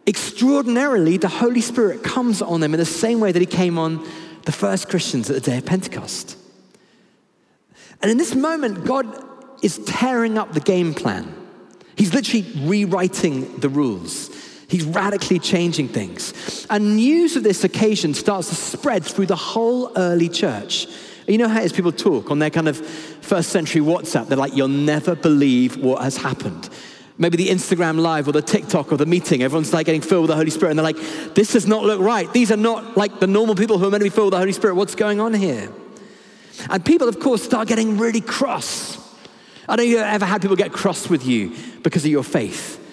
extraordinarily, 0.07 1.16
the 1.16 1.29
Holy 1.29 1.61
Spirit 1.61 2.03
comes 2.03 2.42
on 2.42 2.61
them 2.61 2.74
in 2.74 2.81
the 2.81 2.87
same 2.87 3.20
way 3.20 3.33
that 3.33 3.40
he 3.40 3.46
came 3.46 3.79
on 3.79 4.07
the 4.44 4.53
first 4.53 4.88
Christians 4.88 5.31
at 5.31 5.35
the 5.35 5.40
day 5.40 5.59
of 5.59 5.66
Pentecost. 5.66 6.37
And 8.01 8.11
in 8.11 8.16
this 8.16 8.35
moment, 8.35 8.85
God 8.85 9.07
is 9.62 9.79
tearing 9.87 10.38
up 10.38 10.53
the 10.53 10.61
game 10.61 10.94
plan. 10.94 11.35
He's 11.96 12.14
literally 12.14 12.46
rewriting 12.66 13.59
the 13.59 13.68
rules. 13.68 14.31
He's 14.68 14.85
radically 14.85 15.38
changing 15.38 15.88
things. 15.88 16.66
And 16.68 16.96
news 16.96 17.37
of 17.37 17.42
this 17.42 17.64
occasion 17.64 18.12
starts 18.12 18.50
to 18.50 18.54
spread 18.54 19.02
through 19.02 19.26
the 19.26 19.37
whole 19.37 19.90
early 19.96 20.28
church. 20.28 20.87
You 21.26 21.38
know 21.38 21.48
how 21.48 21.61
it 21.61 21.64
is 21.64 21.72
people 21.72 21.92
talk 21.92 22.31
on 22.31 22.38
their 22.38 22.50
kind 22.50 22.68
of 22.68 22.76
first 22.76 23.50
century 23.50 23.81
WhatsApp, 23.81 24.28
they're 24.28 24.38
like, 24.38 24.54
you'll 24.54 24.68
never 24.68 25.14
believe 25.14 25.76
what 25.78 26.02
has 26.02 26.18
happened. 26.18 26.68
Maybe 27.16 27.37
the 27.37 27.48
Instagram 27.48 27.98
live 27.98 28.28
or 28.28 28.33
the 28.33 28.42
TikTok 28.42 28.92
or 28.92 28.96
the 28.96 29.07
meeting, 29.07 29.42
everyone's 29.42 29.72
like 29.72 29.87
getting 29.87 30.02
filled 30.02 30.22
with 30.22 30.28
the 30.31 30.37
Holy 30.37 30.50
Spirit 30.50 30.70
and 30.70 30.78
they're 30.78 30.85
like, 30.85 31.35
this 31.35 31.52
does 31.52 31.66
not 31.66 31.85
look 31.85 32.00
right. 32.00 32.31
These 32.33 32.52
are 32.52 32.57
not 32.57 32.96
like 32.96 33.20
the 33.20 33.26
normal 33.26 33.54
people 33.54 33.78
who 33.78 33.87
are 33.87 33.90
meant 33.90 34.02
to 34.02 34.11
be 34.11 34.14
filled 34.14 34.26
with 34.26 34.33
the 34.33 34.38
Holy 34.38 34.52
Spirit. 34.52 34.76
What's 34.76 34.94
going 34.94 35.18
on 35.18 35.35
here? 35.35 35.72
And 36.70 36.85
people, 36.85 37.09
of 37.09 37.18
course, 37.20 37.42
start 37.42 37.68
getting 37.68 37.98
really 37.98 38.20
cross. 38.20 38.96
I 39.68 39.76
don't 39.76 39.87
know 39.87 39.92
if 39.92 39.98
you 39.98 39.98
ever 39.98 40.24
had 40.24 40.42
people 40.42 40.57
get 40.57 40.72
cross 40.72 41.09
with 41.09 41.26
you 41.26 41.54
because 41.83 42.04
of 42.04 42.11
your 42.11 42.22
faith 42.22 42.85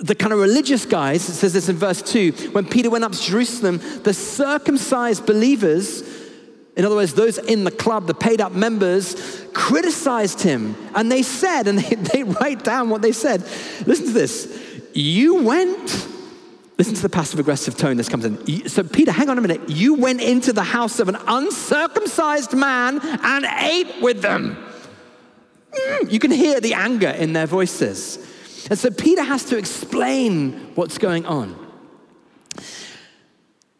the 0.00 0.14
kind 0.14 0.32
of 0.32 0.38
religious 0.38 0.84
guys, 0.84 1.28
it 1.28 1.34
says 1.34 1.52
this 1.52 1.68
in 1.68 1.76
verse 1.76 2.02
2, 2.02 2.50
when 2.52 2.66
Peter 2.66 2.90
went 2.90 3.04
up 3.04 3.12
to 3.12 3.20
Jerusalem, 3.20 3.80
the 4.02 4.12
circumcised 4.12 5.24
believers, 5.24 6.02
in 6.76 6.84
other 6.84 6.96
words, 6.96 7.14
those 7.14 7.38
in 7.38 7.64
the 7.64 7.70
club, 7.70 8.06
the 8.06 8.14
paid 8.14 8.40
up 8.40 8.52
members, 8.52 9.46
criticized 9.54 10.42
him. 10.42 10.76
And 10.94 11.10
they 11.10 11.22
said, 11.22 11.66
and 11.68 11.78
they, 11.78 11.94
they 11.94 12.22
write 12.22 12.62
down 12.62 12.90
what 12.90 13.00
they 13.00 13.12
said. 13.12 13.40
Listen 13.86 14.06
to 14.06 14.12
this. 14.12 14.62
You 14.92 15.42
went, 15.42 16.08
listen 16.76 16.94
to 16.94 17.02
the 17.02 17.08
passive 17.08 17.40
aggressive 17.40 17.76
tone 17.76 17.96
this 17.96 18.10
comes 18.10 18.26
in. 18.26 18.68
So, 18.68 18.82
Peter, 18.82 19.12
hang 19.12 19.30
on 19.30 19.38
a 19.38 19.40
minute. 19.40 19.68
You 19.70 19.94
went 19.94 20.20
into 20.20 20.52
the 20.52 20.62
house 20.62 21.00
of 21.00 21.08
an 21.08 21.16
uncircumcised 21.26 22.52
man 22.52 23.00
and 23.02 23.46
ate 23.60 24.02
with 24.02 24.20
them. 24.20 24.62
mm, 25.72 26.12
you 26.12 26.18
can 26.18 26.30
hear 26.30 26.60
the 26.60 26.74
anger 26.74 27.08
in 27.08 27.32
their 27.32 27.46
voices. 27.46 28.18
And 28.68 28.78
so 28.78 28.90
Peter 28.90 29.22
has 29.22 29.44
to 29.46 29.58
explain 29.58 30.74
what's 30.74 30.98
going 30.98 31.26
on. 31.26 31.66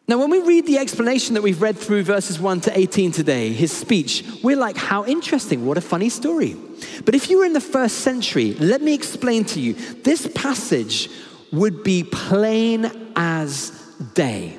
Now, 0.09 0.17
when 0.19 0.29
we 0.29 0.39
read 0.39 0.65
the 0.65 0.77
explanation 0.77 1.33
that 1.33 1.41
we've 1.41 1.61
read 1.61 1.77
through 1.77 2.03
verses 2.03 2.39
1 2.39 2.61
to 2.61 2.79
18 2.79 3.11
today, 3.11 3.51
his 3.51 3.73
speech, 3.73 4.23
we're 4.41 4.55
like, 4.55 4.77
how 4.77 5.03
interesting, 5.05 5.65
what 5.65 5.77
a 5.77 5.81
funny 5.81 6.07
story. 6.07 6.55
But 7.03 7.13
if 7.13 7.29
you 7.29 7.39
were 7.39 7.45
in 7.45 7.51
the 7.51 7.59
first 7.59 7.99
century, 7.99 8.53
let 8.53 8.81
me 8.81 8.93
explain 8.93 9.43
to 9.45 9.59
you 9.59 9.73
this 9.73 10.29
passage 10.33 11.09
would 11.51 11.83
be 11.83 12.05
plain 12.05 12.89
as 13.17 13.71
day 14.13 14.57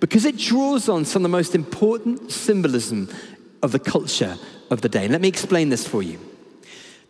because 0.00 0.24
it 0.24 0.38
draws 0.38 0.88
on 0.88 1.04
some 1.04 1.20
of 1.20 1.30
the 1.30 1.36
most 1.36 1.54
important 1.54 2.32
symbolism 2.32 3.10
of 3.62 3.72
the 3.72 3.78
culture 3.78 4.38
of 4.70 4.80
the 4.80 4.88
day. 4.88 5.06
Let 5.06 5.20
me 5.20 5.28
explain 5.28 5.68
this 5.68 5.86
for 5.86 6.02
you. 6.02 6.18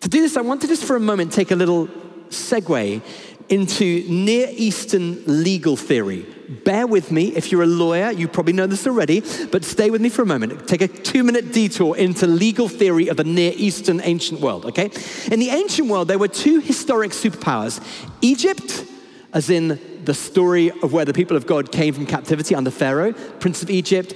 To 0.00 0.08
do 0.08 0.20
this, 0.20 0.36
I 0.36 0.40
want 0.40 0.62
to 0.62 0.66
just 0.66 0.84
for 0.84 0.96
a 0.96 1.00
moment 1.00 1.32
take 1.32 1.52
a 1.52 1.56
little 1.56 1.88
segue 2.30 3.02
into 3.48 4.04
Near 4.08 4.48
Eastern 4.50 5.22
legal 5.26 5.76
theory. 5.76 6.26
Bear 6.64 6.86
with 6.86 7.10
me. 7.10 7.28
If 7.34 7.50
you're 7.50 7.62
a 7.62 7.66
lawyer, 7.66 8.10
you 8.10 8.28
probably 8.28 8.52
know 8.52 8.66
this 8.66 8.86
already, 8.86 9.22
but 9.50 9.64
stay 9.64 9.90
with 9.90 10.00
me 10.00 10.08
for 10.08 10.22
a 10.22 10.26
moment. 10.26 10.68
Take 10.68 10.82
a 10.82 10.88
two 10.88 11.22
minute 11.24 11.52
detour 11.52 11.96
into 11.96 12.26
legal 12.26 12.68
theory 12.68 13.08
of 13.08 13.16
the 13.16 13.24
Near 13.24 13.52
Eastern 13.56 14.00
ancient 14.02 14.40
world, 14.40 14.66
okay? 14.66 14.90
In 15.30 15.40
the 15.40 15.50
ancient 15.50 15.88
world, 15.88 16.08
there 16.08 16.18
were 16.18 16.28
two 16.28 16.60
historic 16.60 17.12
superpowers 17.12 17.82
Egypt, 18.20 18.84
as 19.32 19.50
in 19.50 19.78
the 20.04 20.14
story 20.14 20.70
of 20.70 20.92
where 20.92 21.04
the 21.04 21.12
people 21.12 21.36
of 21.36 21.46
God 21.46 21.70
came 21.70 21.92
from 21.94 22.06
captivity 22.06 22.54
under 22.54 22.70
Pharaoh, 22.70 23.12
Prince 23.12 23.62
of 23.62 23.70
Egypt, 23.70 24.14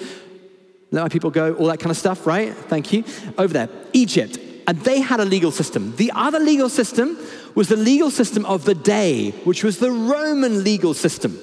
let 0.93 1.03
my 1.03 1.09
people 1.09 1.31
go, 1.31 1.55
all 1.55 1.67
that 1.69 1.81
kind 1.81 1.91
of 1.91 1.97
stuff, 1.97 2.27
right? 2.27 2.55
Thank 2.55 2.93
you. 2.93 3.03
Over 3.39 3.53
there, 3.53 3.69
Egypt. 3.95 4.39
And 4.67 4.79
they 4.81 5.01
had 5.01 5.21
a 5.21 5.25
legal 5.25 5.51
system. 5.51 5.97
The 5.97 6.13
other 6.15 6.39
legal 6.39 6.69
system 6.69 7.19
was 7.55 7.69
the 7.69 7.77
legal 7.77 8.11
system 8.11 8.45
of 8.47 8.65
the 8.65 8.75
day, 8.75 9.31
which 9.45 9.63
was 9.63 9.79
the 9.79 9.91
Roman 9.91 10.65
legal 10.65 10.95
system. 10.95 11.39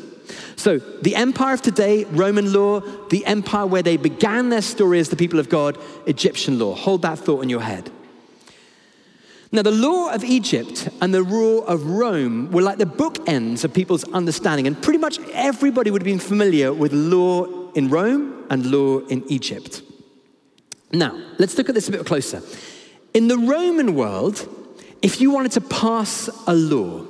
So, 0.55 0.77
the 0.77 1.15
empire 1.15 1.53
of 1.53 1.61
today, 1.61 2.03
Roman 2.05 2.51
law, 2.51 2.81
the 3.09 3.25
empire 3.25 3.65
where 3.65 3.81
they 3.81 3.97
began 3.97 4.49
their 4.49 4.61
story 4.61 4.99
as 4.99 5.09
the 5.09 5.15
people 5.15 5.39
of 5.39 5.47
God, 5.47 5.77
Egyptian 6.05 6.59
law. 6.59 6.75
Hold 6.75 7.03
that 7.03 7.19
thought 7.19 7.43
in 7.43 7.49
your 7.49 7.61
head. 7.61 7.89
Now, 9.51 9.63
the 9.63 9.71
law 9.71 10.13
of 10.13 10.23
Egypt 10.23 10.89
and 11.01 11.13
the 11.13 11.23
law 11.23 11.61
of 11.61 11.85
Rome 11.85 12.51
were 12.51 12.61
like 12.61 12.77
the 12.77 12.85
bookends 12.85 13.63
of 13.63 13.73
people's 13.73 14.03
understanding, 14.11 14.67
and 14.67 14.79
pretty 14.81 14.99
much 14.99 15.17
everybody 15.33 15.91
would 15.91 16.01
have 16.01 16.05
been 16.05 16.19
familiar 16.19 16.71
with 16.73 16.93
law 16.93 17.71
in 17.71 17.89
Rome 17.89 18.45
and 18.49 18.65
law 18.65 18.99
in 19.07 19.23
Egypt. 19.27 19.81
Now, 20.91 21.19
let's 21.37 21.57
look 21.57 21.69
at 21.69 21.75
this 21.75 21.87
a 21.87 21.91
bit 21.91 22.05
closer. 22.05 22.41
In 23.13 23.27
the 23.27 23.37
Roman 23.37 23.95
world, 23.95 24.47
if 25.01 25.21
you 25.21 25.31
wanted 25.31 25.53
to 25.53 25.61
pass 25.61 26.29
a 26.47 26.53
law, 26.53 27.05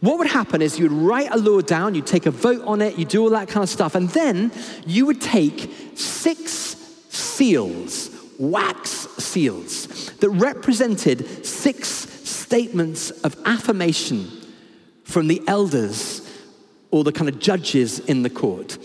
what 0.00 0.18
would 0.18 0.28
happen 0.28 0.62
is 0.62 0.78
you'd 0.78 0.92
write 0.92 1.30
a 1.30 1.36
law 1.36 1.60
down, 1.60 1.94
you'd 1.94 2.06
take 2.06 2.26
a 2.26 2.30
vote 2.30 2.62
on 2.64 2.80
it, 2.80 2.98
you 2.98 3.04
do 3.04 3.22
all 3.22 3.30
that 3.30 3.48
kind 3.48 3.62
of 3.62 3.68
stuff, 3.68 3.94
and 3.94 4.08
then 4.10 4.50
you 4.86 5.06
would 5.06 5.20
take 5.20 5.70
six 5.94 6.76
seals, 7.10 8.10
wax 8.38 8.90
seals, 8.90 10.10
that 10.16 10.30
represented 10.30 11.44
six 11.44 11.88
statements 11.88 13.10
of 13.10 13.36
affirmation 13.44 14.30
from 15.04 15.28
the 15.28 15.42
elders 15.46 16.26
or 16.90 17.04
the 17.04 17.12
kind 17.12 17.28
of 17.28 17.38
judges 17.38 17.98
in 18.00 18.22
the 18.22 18.30
court. 18.30 18.78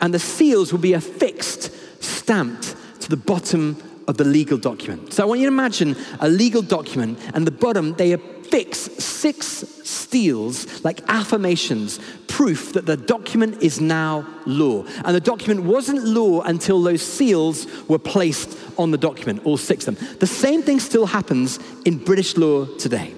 And 0.00 0.12
the 0.12 0.18
seals 0.18 0.72
would 0.72 0.82
be 0.82 0.94
affixed, 0.94 1.70
stamped 2.02 2.74
to 3.00 3.08
the 3.10 3.16
bottom 3.16 3.76
of 4.08 4.16
the 4.16 4.24
legal 4.24 4.58
document. 4.58 5.12
So 5.12 5.22
I 5.22 5.26
want 5.26 5.40
you 5.40 5.46
to 5.46 5.52
imagine 5.52 5.96
a 6.20 6.28
legal 6.28 6.62
document, 6.62 7.18
and 7.34 7.46
the 7.46 7.50
bottom, 7.50 7.94
they 7.94 8.12
affix 8.12 8.78
six 8.78 9.46
steels, 9.84 10.84
like 10.84 11.00
affirmations, 11.08 12.00
proof 12.28 12.72
that 12.72 12.86
the 12.86 12.96
document 12.96 13.62
is 13.62 13.80
now 13.80 14.26
law. 14.46 14.84
And 15.04 15.14
the 15.14 15.20
document 15.20 15.64
wasn't 15.64 16.04
law 16.04 16.40
until 16.42 16.82
those 16.82 17.02
seals 17.02 17.66
were 17.88 17.98
placed 17.98 18.58
on 18.78 18.90
the 18.90 18.98
document, 18.98 19.44
all 19.44 19.56
six 19.56 19.86
of 19.86 19.98
them. 19.98 20.16
The 20.18 20.26
same 20.26 20.62
thing 20.62 20.80
still 20.80 21.06
happens 21.06 21.58
in 21.84 21.98
British 21.98 22.36
law 22.36 22.66
today. 22.76 23.14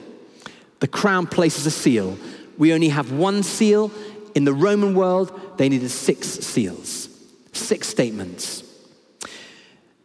The 0.81 0.89
crown 0.89 1.27
places 1.27 1.67
a 1.67 1.71
seal. 1.71 2.19
We 2.59 2.73
only 2.73 2.89
have 2.89 3.13
one 3.13 3.43
seal. 3.43 3.91
In 4.35 4.45
the 4.45 4.53
Roman 4.53 4.95
world, 4.95 5.33
they 5.59 5.69
needed 5.69 5.91
six 5.91 6.29
seals, 6.29 7.09
six 7.53 7.89
statements. 7.89 8.64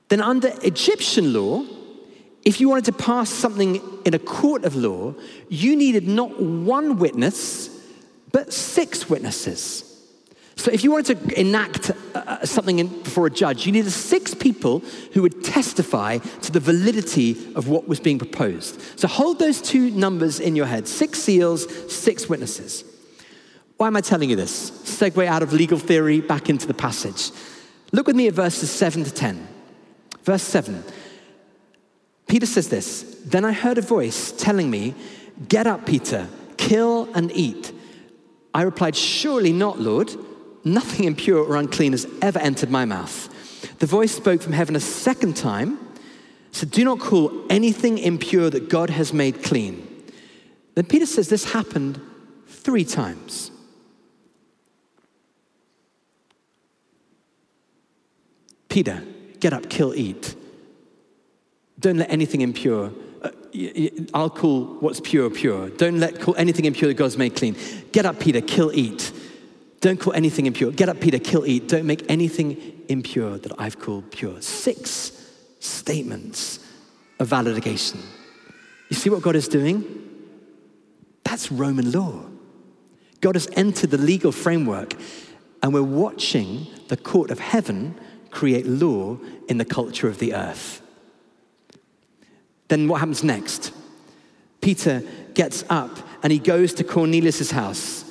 Then, 0.10 0.22
under 0.22 0.52
Egyptian 0.63 1.34
law, 1.34 1.63
if 2.43 2.60
you 2.60 2.67
wanted 2.67 2.86
to 2.86 2.93
pass 2.93 3.30
something 3.30 3.82
in 4.06 4.13
a 4.13 4.19
court 4.19 4.65
of 4.65 4.76
law, 4.76 5.13
you 5.50 5.76
needed 5.76 6.08
not 6.08 6.41
one 6.41 6.98
witness, 6.98 7.69
but 8.32 8.52
six 8.52 9.10
witnesses. 9.10 9.86
So, 10.56 10.72
if 10.72 10.84
you 10.84 10.91
wanted 10.91 11.30
to 11.30 11.39
enact 11.39 11.91
uh, 12.15 12.43
something 12.43 12.80
in, 12.80 12.88
before 13.04 13.28
a 13.28 13.30
judge, 13.30 13.67
you 13.67 13.72
needed 13.72 13.91
six 13.91 14.34
people 14.34 14.80
who 15.13 15.22
would 15.22 15.43
testify 15.43 16.17
to 16.17 16.52
the 16.52 16.60
validity 16.60 17.54
of 17.56 17.67
what 17.67 17.88
was 17.88 18.00
being 18.00 18.17
proposed. 18.17 18.82
So, 19.00 19.08
hold 19.08 19.38
those 19.38 19.62
two 19.62 19.91
numbers 19.91 20.39
in 20.39 20.56
your 20.56 20.65
head 20.65 20.88
six 20.88 21.19
seals, 21.19 21.93
six 21.93 22.28
witnesses. 22.28 22.84
Why 23.78 23.88
am 23.88 23.95
I 23.95 24.02
telling 24.02 24.30
you 24.30 24.36
this? 24.36 24.72
Segue 24.72 25.26
out 25.26 25.43
of 25.43 25.54
legal 25.54 25.78
theory 25.78 26.19
back 26.19 26.50
into 26.50 26.67
the 26.67 26.74
passage. 26.74 27.32
Look 27.93 28.08
with 28.08 28.15
me 28.15 28.28
at 28.28 28.34
verses 28.34 28.69
7 28.69 29.06
to 29.06 29.12
10. 29.12 29.48
Verse 30.23 30.43
7 30.43 30.84
Peter 32.29 32.45
says 32.45 32.69
this 32.69 33.01
Then 33.25 33.43
I 33.43 33.51
heard 33.51 33.77
a 33.77 33.82
voice 33.82 34.32
telling 34.32 34.69
me, 34.69 34.95
Get 35.49 35.67
up, 35.67 35.86
Peter, 35.86 36.29
kill 36.58 37.10
and 37.13 37.32
eat. 37.34 37.73
I 38.53 38.62
replied, 38.62 38.95
Surely 38.95 39.51
not, 39.51 39.79
Lord. 39.79 40.13
Nothing 40.63 41.05
impure 41.05 41.43
or 41.43 41.55
unclean 41.55 41.93
has 41.93 42.05
ever 42.21 42.38
entered 42.39 42.69
my 42.69 42.86
mouth. 42.86 43.27
The 43.79 43.86
voice 43.86 44.12
spoke 44.12 44.41
from 44.41 44.53
heaven 44.53 44.75
a 44.75 44.79
second 44.79 45.36
time, 45.38 45.79
said, 46.51 46.71
Do 46.71 46.84
not 46.84 46.99
call 46.99 47.32
anything 47.49 47.97
impure 47.97 48.49
that 48.49 48.69
God 48.69 48.89
has 48.89 49.13
made 49.13 49.43
clean. 49.43 49.86
Then 50.75 50.86
Peter 50.86 51.05
says 51.05 51.29
this 51.29 51.53
happened 51.53 51.99
three 52.47 52.86
times. 52.86 53.51
Peter, 58.67 59.03
get 59.39 59.54
up, 59.54 59.69
kill, 59.69 59.93
eat. 59.93 60.36
Don't 61.80 61.97
let 61.97 62.12
anything 62.12 62.41
impure. 62.41 62.91
Uh, 63.21 63.30
I'll 64.13 64.30
call 64.30 64.65
what's 64.80 64.99
pure 64.99 65.30
pure. 65.30 65.69
Don't 65.69 65.99
let 65.99 66.19
call 66.19 66.36
anything 66.36 66.65
impure 66.65 66.89
that 66.89 66.95
God's 66.95 67.17
made 67.17 67.36
clean. 67.36 67.56
Get 67.91 68.06
up, 68.06 68.19
Peter, 68.19 68.41
kill, 68.41 68.71
eat. 68.73 69.12
Don't 69.82 69.99
call 69.99 70.13
anything 70.13 70.45
impure. 70.45 70.71
Get 70.71 70.89
up, 70.89 70.99
Peter, 70.99 71.19
kill, 71.19 71.45
eat. 71.45 71.69
Don't 71.69 71.86
make 71.86 72.04
anything 72.10 72.84
impure 72.89 73.38
that 73.38 73.54
I've 73.58 73.80
called 73.80 74.12
pure. 74.12 74.41
Six 74.41 75.13
statements 75.60 76.60
of 77.19 77.30
validation. 77.30 78.02
You 78.89 78.95
see 78.95 79.10
what 79.10 79.21
God 79.21 79.36
is 79.36 79.47
doing? 79.47 79.86
That's 81.23 81.52
Roman 81.52 81.91
law. 81.91 82.25
God 83.21 83.36
has 83.36 83.47
entered 83.54 83.91
the 83.91 83.97
legal 83.97 84.32
framework, 84.32 84.93
and 85.62 85.73
we're 85.73 85.84
watching 85.84 86.67
the 86.88 86.97
court 86.97 87.32
of 87.32 87.39
heaven 87.39 87.99
create 88.32 88.65
law 88.65 89.18
in 89.48 89.58
the 89.58 89.65
culture 89.65 90.08
of 90.08 90.20
the 90.20 90.34
earth. 90.34 90.82
Then 92.68 92.88
what 92.88 93.00
happens 93.00 93.24
next? 93.24 93.74
Peter 94.62 95.02
gets 95.34 95.63
up 95.70 95.98
and 96.24 96.32
he 96.32 96.39
goes 96.39 96.74
to 96.76 96.84
Cornelius' 96.84 97.52
house. 97.52 98.06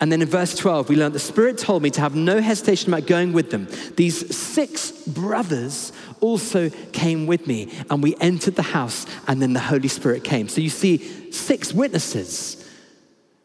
And 0.00 0.10
then 0.10 0.20
in 0.20 0.26
verse 0.26 0.56
12, 0.56 0.88
we 0.88 0.96
learn 0.96 1.12
the 1.12 1.20
Spirit 1.20 1.58
told 1.58 1.80
me 1.80 1.90
to 1.90 2.00
have 2.00 2.16
no 2.16 2.40
hesitation 2.40 2.92
about 2.92 3.06
going 3.06 3.32
with 3.32 3.52
them. 3.52 3.68
These 3.94 4.36
six 4.36 4.90
brothers 4.90 5.92
also 6.20 6.70
came 6.92 7.28
with 7.28 7.46
me, 7.46 7.72
and 7.88 8.02
we 8.02 8.16
entered 8.16 8.56
the 8.56 8.62
house, 8.62 9.06
and 9.28 9.40
then 9.40 9.52
the 9.52 9.60
Holy 9.60 9.86
Spirit 9.86 10.24
came. 10.24 10.48
So 10.48 10.60
you 10.60 10.70
see, 10.70 11.30
six 11.30 11.72
witnesses. 11.72 12.68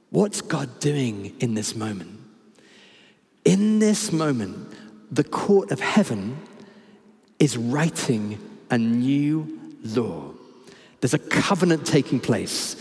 What's 0.09 0.41
God 0.41 0.79
doing 0.79 1.35
in 1.39 1.53
this 1.53 1.75
moment? 1.75 2.19
In 3.45 3.77
this 3.77 4.11
moment, 4.11 4.66
the 5.11 5.23
court 5.23 5.71
of 5.71 5.79
heaven 5.79 6.37
is 7.39 7.57
writing 7.57 8.39
a 8.69 8.77
new 8.77 9.59
law. 9.83 10.31
There's 10.99 11.13
a 11.13 11.19
covenant 11.19 11.85
taking 11.85 12.19
place 12.19 12.75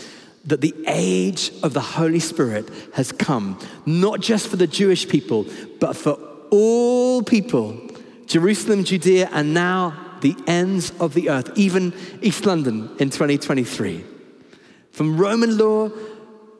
that 0.45 0.61
the 0.61 0.73
age 0.87 1.51
of 1.61 1.73
the 1.73 1.81
Holy 1.81 2.19
Spirit 2.19 2.69
has 2.93 3.11
come, 3.11 3.59
not 3.85 4.21
just 4.21 4.47
for 4.47 4.55
the 4.55 4.67
Jewish 4.67 5.07
people, 5.07 5.45
but 5.79 5.95
for 5.95 6.17
all 6.49 7.21
people, 7.21 7.79
Jerusalem, 8.25 8.83
Judea, 8.83 9.29
and 9.31 9.53
now 9.53 10.17
the 10.21 10.35
ends 10.47 10.91
of 10.99 11.13
the 11.13 11.29
earth, 11.29 11.51
even 11.55 11.93
East 12.21 12.45
London 12.45 12.89
in 12.99 13.09
2023. 13.09 14.03
From 14.91 15.17
Roman 15.17 15.57
law 15.57 15.89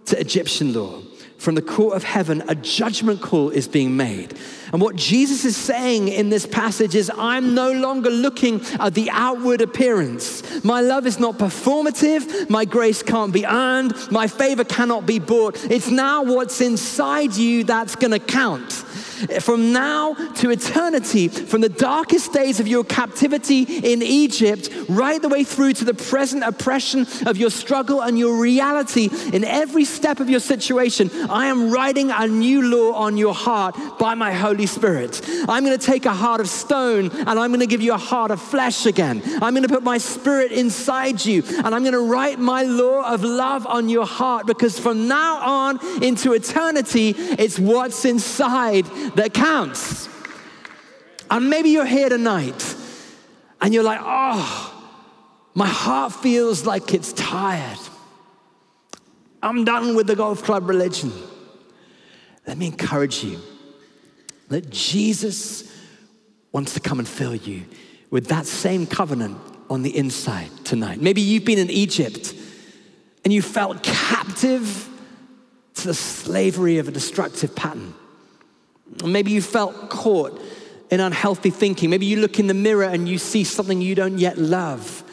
to 0.06 0.20
Egyptian 0.20 0.74
law, 0.74 1.02
from 1.38 1.56
the 1.56 1.62
court 1.62 1.96
of 1.96 2.04
heaven, 2.04 2.44
a 2.48 2.56
judgment 2.56 3.22
call 3.22 3.50
is 3.50 3.68
being 3.68 3.96
made. 3.96 4.34
And 4.74 4.82
what 4.82 4.96
Jesus 4.96 5.46
is 5.46 5.56
saying 5.56 6.08
in 6.08 6.30
this 6.30 6.46
passage 6.46 6.96
is, 6.96 7.12
I'm 7.16 7.54
no 7.54 7.72
longer 7.72 8.10
looking 8.10 8.62
at 8.80 8.96
the 8.96 9.10
outward 9.12 9.62
appearance. 9.62 10.64
My 10.64 10.82
love 10.82 11.06
is 11.06 11.20
not 11.20 11.38
performative. 11.38 12.50
My 12.50 12.66
grace 12.66 13.04
can't 13.04 13.32
be 13.32 13.46
earned. 13.46 13.94
My 14.12 14.28
favor 14.28 14.64
cannot 14.64 15.06
be 15.06 15.20
bought. 15.20 15.64
It's 15.72 15.90
now 15.90 16.24
what's 16.24 16.60
inside 16.60 17.36
you 17.36 17.64
that's 17.64 17.96
going 17.96 18.12
to 18.12 18.20
count. 18.20 18.84
From 19.42 19.72
now 19.74 20.14
to 20.14 20.50
eternity, 20.52 21.28
from 21.28 21.62
the 21.62 21.70
darkest 21.70 22.34
days 22.34 22.60
of 22.60 22.68
your 22.68 22.84
captivity 22.84 23.64
in 23.64 24.02
Egypt, 24.02 24.70
right 24.90 25.22
the 25.22 25.30
way 25.30 25.44
through 25.44 25.74
to 25.74 25.86
the 25.86 25.94
present 25.94 26.44
oppression 26.44 27.06
of 27.26 27.38
your 27.38 27.50
struggle 27.50 28.02
and 28.02 28.18
your 28.18 28.40
reality 28.40 29.10
in 29.34 29.44
every 29.44 29.86
step 29.86 30.20
of 30.20 30.30
your 30.30 30.40
situation, 30.40 31.10
I 31.30 31.48
am 31.48 31.72
writing 31.72 32.12
a 32.12 32.28
new 32.28 32.62
law 32.62 32.94
on 32.94 33.18
your 33.18 33.34
heart 33.34 33.76
by 34.00 34.14
my 34.16 34.34
Holy 34.34 34.66
Spirit. 34.66 35.22
I'm 35.48 35.66
going 35.66 35.78
to 35.78 35.86
take 35.86 36.06
a 36.06 36.14
heart 36.14 36.42
of 36.42 36.50
stone 36.50 37.12
and 37.12 37.40
I'm 37.40 37.50
going 37.50 37.60
to 37.60 37.68
give 37.68 37.82
you 37.82 37.94
a 37.94 37.98
heart 37.98 38.32
of 38.32 38.42
flesh 38.42 38.86
again. 38.86 39.22
I'm 39.42 39.54
going 39.54 39.68
to 39.68 39.74
put 39.74 39.84
my 39.84 39.98
spirit 39.98 40.52
inside 40.52 41.24
you 41.26 41.44
and 41.48 41.68
I'm 41.68 41.84
going 41.84 41.94
to 41.94 42.00
write 42.00 42.40
my 42.40 42.64
law 42.64 43.12
of 43.14 43.24
love 43.24 43.66
on 43.66 43.90
your 43.90 44.06
heart 44.06 44.46
because 44.46 44.80
from 44.80 45.08
now 45.08 45.38
on 45.38 46.04
into 46.04 46.34
eternity, 46.34 47.10
it's 47.18 47.60
what's 47.60 48.06
inside 48.06 48.86
that 49.16 49.34
counts. 49.34 50.10
And 51.30 51.50
maybe 51.50 51.70
you're 51.70 51.86
here 51.86 52.10
tonight 52.10 52.76
and 53.62 53.74
you're 53.74 53.84
like, 53.84 54.00
oh, 54.02 54.74
my 55.54 55.68
heart 55.68 56.14
feels 56.14 56.66
like 56.66 56.94
it's 56.94 57.14
tired. 57.14 57.80
I'm 59.42 59.66
done 59.66 59.96
with 59.96 60.08
the 60.08 60.16
golf 60.16 60.44
club 60.44 60.70
religion. 60.70 61.12
Let 62.46 62.58
me 62.58 62.68
encourage 62.68 63.24
you 63.24 63.40
that 64.50 64.70
Jesus 64.70 65.72
wants 66.52 66.74
to 66.76 66.80
come 66.80 67.00
and 67.00 67.08
fill 67.08 67.36
you 67.36 67.66
with 68.10 68.28
that 68.28 68.46
same 68.46 68.88
covenant 68.88 69.38
on 69.70 69.84
the 69.84 69.96
inside 69.98 70.50
tonight. 70.64 71.02
Maybe 71.02 71.22
you've 71.22 71.44
been 71.44 71.60
in 71.60 71.70
Egypt 71.70 72.34
and 73.26 73.34
you 73.34 73.42
felt 73.42 73.84
captive 73.84 74.90
to 75.76 75.88
the 75.88 75.94
slavery 75.94 76.78
of 76.78 76.88
a 76.88 76.92
destructive 76.92 77.56
pattern. 77.56 77.94
Maybe 79.04 79.32
you 79.32 79.42
felt 79.42 79.90
caught 79.90 80.42
in 80.90 81.00
unhealthy 81.00 81.50
thinking. 81.50 81.90
Maybe 81.90 82.06
you 82.06 82.20
look 82.20 82.40
in 82.40 82.48
the 82.48 82.54
mirror 82.54 82.86
and 82.86 83.08
you 83.08 83.18
see 83.18 83.44
something 83.44 83.82
you 83.82 83.96
don't 83.96 84.18
yet 84.18 84.38
love. 84.38 85.04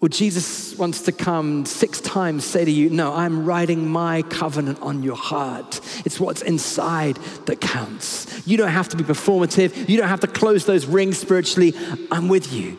Well, 0.00 0.10
Jesus 0.10 0.76
wants 0.76 1.02
to 1.02 1.12
come 1.12 1.64
six 1.64 2.02
times, 2.02 2.44
say 2.44 2.66
to 2.66 2.70
you, 2.70 2.90
No, 2.90 3.14
I'm 3.14 3.46
writing 3.46 3.88
my 3.88 4.22
covenant 4.22 4.80
on 4.82 5.02
your 5.02 5.16
heart. 5.16 5.80
It's 6.04 6.20
what's 6.20 6.42
inside 6.42 7.16
that 7.46 7.62
counts. 7.62 8.46
You 8.46 8.58
don't 8.58 8.68
have 8.68 8.90
to 8.90 8.96
be 8.96 9.04
performative, 9.04 9.88
you 9.88 9.96
don't 9.96 10.08
have 10.08 10.20
to 10.20 10.26
close 10.26 10.66
those 10.66 10.84
rings 10.84 11.18
spiritually. 11.18 11.74
I'm 12.10 12.28
with 12.28 12.52
you, 12.52 12.76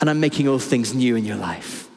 and 0.00 0.10
I'm 0.10 0.20
making 0.20 0.46
all 0.46 0.58
things 0.58 0.92
new 0.94 1.16
in 1.16 1.24
your 1.24 1.36
life. 1.36 1.87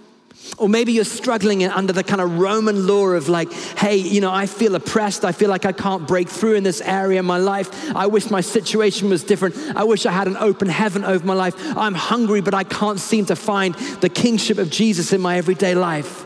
Or 0.57 0.69
maybe 0.69 0.91
you're 0.91 1.05
struggling 1.05 1.63
under 1.63 1.91
the 1.91 2.03
kind 2.03 2.21
of 2.21 2.37
Roman 2.37 2.85
law 2.85 3.07
of 3.07 3.29
like, 3.29 3.51
hey, 3.51 3.95
you 3.95 4.21
know, 4.21 4.31
I 4.31 4.45
feel 4.45 4.75
oppressed. 4.75 5.25
I 5.25 5.31
feel 5.31 5.49
like 5.49 5.65
I 5.65 5.71
can't 5.71 6.07
break 6.07 6.29
through 6.29 6.55
in 6.55 6.63
this 6.63 6.81
area 6.81 7.19
of 7.19 7.25
my 7.25 7.37
life. 7.37 7.95
I 7.95 8.05
wish 8.07 8.29
my 8.29 8.41
situation 8.41 9.09
was 9.09 9.23
different. 9.23 9.55
I 9.75 9.83
wish 9.83 10.05
I 10.05 10.11
had 10.11 10.27
an 10.27 10.37
open 10.37 10.69
heaven 10.69 11.03
over 11.03 11.25
my 11.25 11.33
life. 11.33 11.55
I'm 11.75 11.95
hungry, 11.95 12.41
but 12.41 12.53
I 12.53 12.63
can't 12.63 12.99
seem 12.99 13.25
to 13.27 13.35
find 13.35 13.73
the 14.01 14.09
kingship 14.09 14.59
of 14.59 14.69
Jesus 14.69 15.13
in 15.13 15.21
my 15.21 15.37
everyday 15.37 15.73
life. 15.73 16.25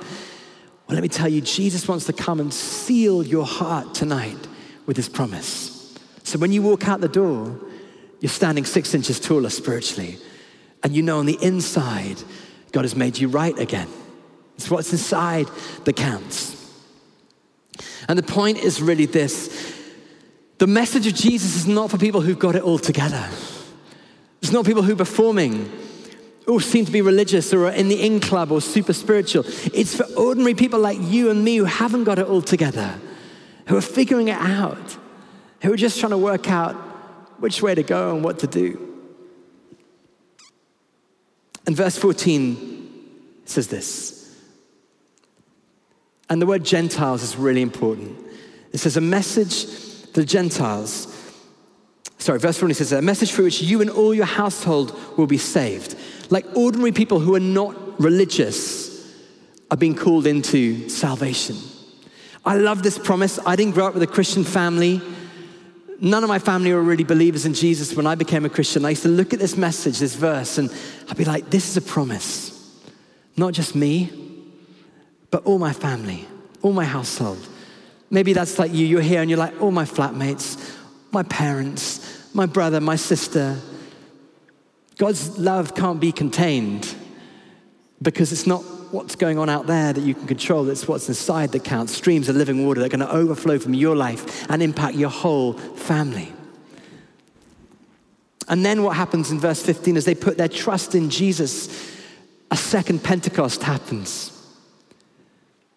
Well, 0.87 0.95
let 0.95 1.01
me 1.01 1.09
tell 1.09 1.29
you, 1.29 1.41
Jesus 1.41 1.87
wants 1.87 2.05
to 2.05 2.13
come 2.13 2.39
and 2.39 2.53
seal 2.53 3.23
your 3.23 3.45
heart 3.45 3.93
tonight 3.93 4.47
with 4.85 4.97
his 4.97 5.07
promise. 5.07 5.97
So 6.23 6.37
when 6.39 6.51
you 6.51 6.61
walk 6.61 6.87
out 6.87 7.01
the 7.01 7.07
door, 7.07 7.57
you're 8.19 8.29
standing 8.29 8.65
six 8.65 8.93
inches 8.93 9.19
taller 9.19 9.49
spiritually. 9.49 10.17
And 10.83 10.95
you 10.95 11.01
know 11.01 11.19
on 11.19 11.25
the 11.25 11.41
inside, 11.41 12.21
God 12.71 12.83
has 12.83 12.95
made 12.95 13.17
you 13.17 13.27
right 13.29 13.57
again. 13.57 13.87
It's 14.55 14.69
what's 14.69 14.91
inside 14.91 15.47
that 15.83 15.95
counts. 15.95 16.55
And 18.07 18.17
the 18.17 18.23
point 18.23 18.57
is 18.57 18.81
really 18.81 19.05
this 19.05 19.73
the 20.57 20.67
message 20.67 21.05
of 21.05 21.13
Jesus 21.13 21.55
is 21.55 21.67
not 21.67 21.91
for 21.91 21.97
people 21.97 22.21
who've 22.21 22.39
got 22.39 22.55
it 22.55 22.63
all 22.63 22.79
together. 22.79 23.27
It's 24.41 24.53
not 24.53 24.65
people 24.65 24.83
who 24.83 24.93
are 24.93 24.97
performing 24.97 25.69
or 26.47 26.61
seem 26.61 26.85
to 26.85 26.91
be 26.91 27.01
religious 27.01 27.53
or 27.53 27.67
are 27.67 27.71
in 27.71 27.89
the 27.89 28.01
in 28.05 28.19
club 28.19 28.51
or 28.51 28.61
super 28.61 28.93
spiritual. 28.93 29.43
It's 29.73 29.95
for 29.95 30.05
ordinary 30.15 30.53
people 30.53 30.79
like 30.79 30.97
you 31.01 31.29
and 31.29 31.43
me 31.43 31.57
who 31.57 31.65
haven't 31.65 32.03
got 32.03 32.19
it 32.19 32.27
all 32.27 32.41
together, 32.41 32.99
who 33.67 33.75
are 33.75 33.81
figuring 33.81 34.27
it 34.27 34.37
out, 34.37 34.97
who 35.61 35.73
are 35.73 35.77
just 35.77 35.99
trying 35.99 36.11
to 36.11 36.17
work 36.17 36.49
out 36.49 36.75
which 37.39 37.61
way 37.61 37.75
to 37.75 37.83
go 37.83 38.15
and 38.15 38.23
what 38.23 38.39
to 38.39 38.47
do. 38.47 38.81
And 41.65 41.75
verse 41.75 41.97
14 41.97 43.41
says 43.45 43.67
this 43.67 44.24
and 46.29 46.41
the 46.41 46.45
word 46.45 46.63
Gentiles 46.63 47.23
is 47.23 47.35
really 47.35 47.61
important. 47.61 48.17
It 48.71 48.79
says, 48.79 48.97
a 48.97 49.01
message 49.01 49.65
to 50.13 50.21
the 50.21 50.25
Gentiles. 50.25 51.11
Sorry, 52.17 52.39
verse 52.39 52.57
40 52.57 52.73
says, 52.73 52.91
a 52.91 53.01
message 53.01 53.31
through 53.31 53.45
which 53.45 53.61
you 53.61 53.81
and 53.81 53.89
all 53.89 54.13
your 54.13 54.25
household 54.25 54.97
will 55.17 55.27
be 55.27 55.37
saved. 55.37 55.95
Like 56.29 56.45
ordinary 56.55 56.91
people 56.91 57.19
who 57.19 57.35
are 57.35 57.39
not 57.39 57.99
religious 57.99 59.13
are 59.69 59.77
being 59.77 59.95
called 59.95 60.27
into 60.27 60.89
salvation. 60.89 61.57
I 62.45 62.55
love 62.55 62.83
this 62.83 62.97
promise. 62.97 63.39
I 63.45 63.55
didn't 63.55 63.73
grow 63.73 63.87
up 63.87 63.93
with 63.93 64.03
a 64.03 64.07
Christian 64.07 64.43
family. 64.43 65.01
None 65.99 66.23
of 66.23 66.27
my 66.27 66.39
family 66.39 66.73
were 66.73 66.81
really 66.81 67.03
believers 67.03 67.45
in 67.45 67.53
Jesus 67.53 67.95
when 67.95 68.05
I 68.05 68.15
became 68.15 68.45
a 68.45 68.49
Christian. 68.49 68.85
I 68.85 68.89
used 68.89 69.03
to 69.03 69.09
look 69.09 69.33
at 69.33 69.39
this 69.39 69.57
message, 69.57 69.99
this 69.99 70.15
verse, 70.15 70.57
and 70.57 70.69
I'd 71.09 71.17
be 71.17 71.25
like, 71.25 71.49
this 71.49 71.69
is 71.69 71.77
a 71.77 71.81
promise. 71.81 72.51
Not 73.37 73.53
just 73.53 73.75
me, 73.75 74.24
but 75.35 75.45
all 75.45 75.59
my 75.59 75.73
family, 75.73 76.25
all 76.61 76.71
my 76.71 76.85
household. 76.85 77.45
Maybe 78.09 78.31
that's 78.31 78.57
like 78.57 78.73
you. 78.73 78.85
You're 78.85 79.01
here 79.01 79.19
and 79.19 79.29
you're 79.29 79.37
like, 79.37 79.61
all 79.61 79.69
my 79.69 79.83
flatmates, 79.83 80.73
my 81.11 81.23
parents, 81.23 82.33
my 82.33 82.45
brother, 82.45 82.79
my 82.79 82.95
sister. 82.95 83.59
God's 84.97 85.37
love 85.37 85.75
can't 85.75 85.99
be 85.99 86.13
contained 86.13 86.95
because 88.01 88.31
it's 88.31 88.47
not 88.47 88.61
what's 88.93 89.17
going 89.17 89.37
on 89.37 89.49
out 89.49 89.67
there 89.67 89.91
that 89.91 89.99
you 89.99 90.13
can 90.13 90.25
control, 90.25 90.69
it's 90.69 90.87
what's 90.87 91.09
inside 91.09 91.51
that 91.51 91.65
counts. 91.65 91.93
Streams 91.93 92.29
of 92.29 92.37
living 92.37 92.65
water 92.65 92.79
that 92.79 92.85
are 92.85 92.97
going 92.97 93.05
to 93.05 93.13
overflow 93.13 93.59
from 93.59 93.73
your 93.73 93.93
life 93.93 94.49
and 94.49 94.63
impact 94.63 94.95
your 94.95 95.09
whole 95.09 95.51
family. 95.51 96.31
And 98.47 98.65
then 98.65 98.83
what 98.83 98.95
happens 98.95 99.31
in 99.31 99.39
verse 99.41 99.61
15 99.61 99.97
is 99.97 100.05
they 100.05 100.15
put 100.15 100.37
their 100.37 100.47
trust 100.47 100.95
in 100.95 101.09
Jesus, 101.09 101.93
a 102.51 102.55
second 102.55 103.03
Pentecost 103.03 103.63
happens 103.63 104.31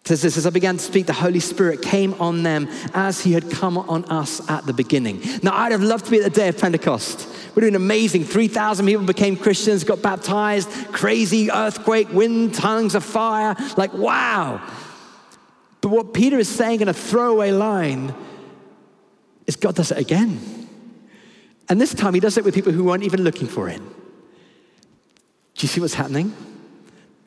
says 0.09 0.23
this, 0.23 0.37
as 0.37 0.47
I 0.47 0.49
began 0.49 0.75
to 0.75 0.83
speak, 0.83 1.05
the 1.05 1.13
Holy 1.13 1.39
Spirit 1.39 1.83
came 1.83 2.15
on 2.15 2.41
them 2.41 2.67
as 2.95 3.21
he 3.21 3.31
had 3.31 3.51
come 3.51 3.77
on 3.77 4.05
us 4.05 4.41
at 4.49 4.65
the 4.65 4.73
beginning. 4.73 5.21
Now, 5.43 5.55
I'd 5.55 5.71
have 5.71 5.83
loved 5.83 6.05
to 6.05 6.11
be 6.11 6.17
at 6.17 6.23
the 6.23 6.31
day 6.31 6.47
of 6.47 6.57
Pentecost. 6.57 7.29
We're 7.53 7.61
doing 7.61 7.75
amazing. 7.75 8.23
3,000 8.23 8.87
people 8.87 9.05
became 9.05 9.37
Christians, 9.37 9.83
got 9.83 10.01
baptized, 10.01 10.67
crazy 10.91 11.51
earthquake, 11.51 12.11
wind, 12.11 12.55
tongues 12.55 12.95
of 12.95 13.03
fire. 13.03 13.55
Like, 13.77 13.93
wow. 13.93 14.67
But 15.81 15.89
what 15.89 16.15
Peter 16.15 16.39
is 16.39 16.49
saying 16.49 16.81
in 16.81 16.87
a 16.87 16.93
throwaway 16.93 17.51
line 17.51 18.15
is 19.45 19.57
God 19.57 19.75
does 19.75 19.91
it 19.91 19.99
again. 19.99 20.39
And 21.69 21.79
this 21.79 21.93
time 21.93 22.15
he 22.15 22.19
does 22.19 22.35
it 22.35 22.43
with 22.43 22.55
people 22.55 22.71
who 22.71 22.83
weren't 22.83 23.03
even 23.03 23.21
looking 23.21 23.47
for 23.47 23.69
it. 23.69 23.77
Do 23.77 23.83
you 25.59 25.67
see 25.67 25.79
what's 25.79 25.93
happening? 25.93 26.33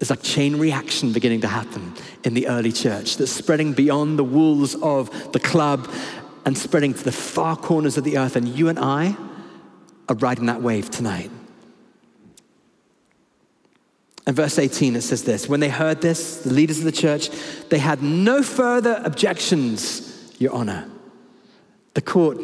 There's 0.02 0.10
a 0.10 0.16
chain 0.16 0.58
reaction 0.58 1.12
beginning 1.12 1.42
to 1.42 1.46
happen 1.46 1.94
in 2.24 2.34
the 2.34 2.48
early 2.48 2.72
church 2.72 3.18
that's 3.18 3.30
spreading 3.30 3.72
beyond 3.72 4.18
the 4.18 4.24
walls 4.24 4.74
of 4.82 5.30
the 5.30 5.38
club 5.38 5.88
and 6.44 6.58
spreading 6.58 6.92
to 6.92 7.04
the 7.04 7.12
far 7.12 7.54
corners 7.56 7.96
of 7.96 8.02
the 8.02 8.18
earth. 8.18 8.34
And 8.34 8.48
you 8.48 8.68
and 8.68 8.80
I 8.80 9.16
are 10.08 10.16
riding 10.16 10.46
that 10.46 10.60
wave 10.60 10.90
tonight. 10.90 11.30
And 14.26 14.34
verse 14.34 14.58
18, 14.58 14.96
it 14.96 15.02
says 15.02 15.22
this 15.22 15.48
When 15.48 15.60
they 15.60 15.68
heard 15.68 16.00
this, 16.00 16.42
the 16.42 16.52
leaders 16.52 16.80
of 16.80 16.84
the 16.84 16.90
church, 16.90 17.30
they 17.68 17.78
had 17.78 18.02
no 18.02 18.42
further 18.42 19.00
objections, 19.04 20.34
Your 20.40 20.52
Honor. 20.52 20.90
The 21.94 22.02
court 22.02 22.38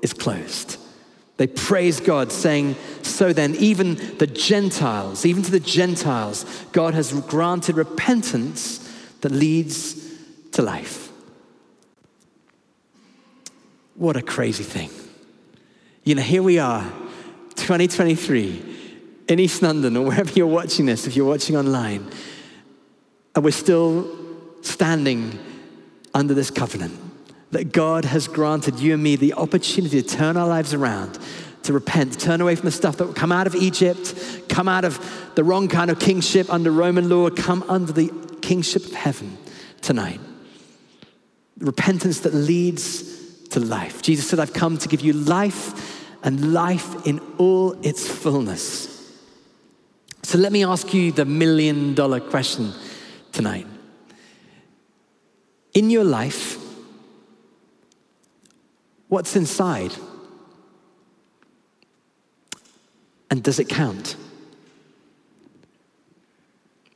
is 0.00 0.12
closed. 0.12 0.76
They 1.40 1.46
praise 1.46 2.00
God, 2.00 2.32
saying, 2.32 2.76
So 3.00 3.32
then, 3.32 3.54
even 3.54 3.94
the 4.18 4.26
Gentiles, 4.26 5.24
even 5.24 5.42
to 5.42 5.50
the 5.50 5.58
Gentiles, 5.58 6.44
God 6.72 6.92
has 6.92 7.14
granted 7.14 7.76
repentance 7.76 8.86
that 9.22 9.32
leads 9.32 9.96
to 10.50 10.60
life. 10.60 11.10
What 13.94 14.18
a 14.18 14.22
crazy 14.22 14.64
thing. 14.64 14.90
You 16.04 16.16
know, 16.16 16.20
here 16.20 16.42
we 16.42 16.58
are, 16.58 16.84
2023, 17.54 18.92
in 19.28 19.38
East 19.38 19.62
London, 19.62 19.96
or 19.96 20.04
wherever 20.08 20.30
you're 20.34 20.46
watching 20.46 20.84
this, 20.84 21.06
if 21.06 21.16
you're 21.16 21.26
watching 21.26 21.56
online, 21.56 22.06
and 23.34 23.42
we're 23.42 23.50
still 23.50 24.14
standing 24.60 25.38
under 26.12 26.34
this 26.34 26.50
covenant 26.50 27.09
that 27.50 27.72
God 27.72 28.04
has 28.04 28.28
granted 28.28 28.78
you 28.78 28.94
and 28.94 29.02
me 29.02 29.16
the 29.16 29.34
opportunity 29.34 30.02
to 30.02 30.08
turn 30.08 30.36
our 30.36 30.46
lives 30.46 30.72
around, 30.72 31.18
to 31.64 31.72
repent, 31.72 32.18
turn 32.20 32.40
away 32.40 32.54
from 32.54 32.66
the 32.66 32.72
stuff 32.72 32.96
that 32.98 33.14
come 33.16 33.32
out 33.32 33.46
of 33.46 33.54
Egypt, 33.54 34.14
come 34.48 34.68
out 34.68 34.84
of 34.84 34.98
the 35.34 35.44
wrong 35.44 35.68
kind 35.68 35.90
of 35.90 35.98
kingship 35.98 36.52
under 36.52 36.70
Roman 36.70 37.08
law, 37.08 37.28
come 37.30 37.64
under 37.68 37.92
the 37.92 38.12
kingship 38.40 38.84
of 38.84 38.92
heaven 38.92 39.36
tonight. 39.80 40.20
Repentance 41.58 42.20
that 42.20 42.34
leads 42.34 43.48
to 43.48 43.60
life. 43.60 44.00
Jesus 44.00 44.28
said, 44.28 44.38
I've 44.38 44.52
come 44.52 44.78
to 44.78 44.88
give 44.88 45.00
you 45.00 45.12
life 45.12 46.06
and 46.22 46.52
life 46.52 47.06
in 47.06 47.20
all 47.38 47.72
its 47.84 48.08
fullness. 48.08 48.88
So 50.22 50.38
let 50.38 50.52
me 50.52 50.64
ask 50.64 50.94
you 50.94 51.12
the 51.12 51.24
million 51.24 51.94
dollar 51.94 52.20
question 52.20 52.72
tonight. 53.32 53.66
In 55.74 55.90
your 55.90 56.04
life, 56.04 56.59
what's 59.10 59.36
inside? 59.36 59.92
And 63.28 63.42
does 63.42 63.58
it 63.58 63.68
count? 63.68 64.16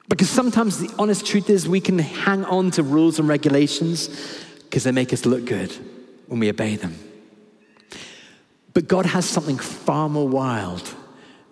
Because 0.08 0.30
sometimes 0.30 0.78
the 0.78 0.92
honest 0.98 1.26
truth 1.26 1.50
is 1.50 1.68
we 1.68 1.80
can 1.80 1.98
hang 1.98 2.44
on 2.44 2.70
to 2.72 2.82
rules 2.82 3.18
and 3.18 3.28
regulations 3.28 4.08
because 4.62 4.84
they 4.84 4.92
make 4.92 5.12
us 5.12 5.26
look 5.26 5.44
good 5.44 5.72
when 6.28 6.40
we 6.40 6.48
obey 6.48 6.76
them. 6.76 6.96
But 8.72 8.88
God 8.88 9.06
has 9.06 9.28
something 9.28 9.58
far 9.58 10.08
more 10.08 10.28
wild, 10.28 10.82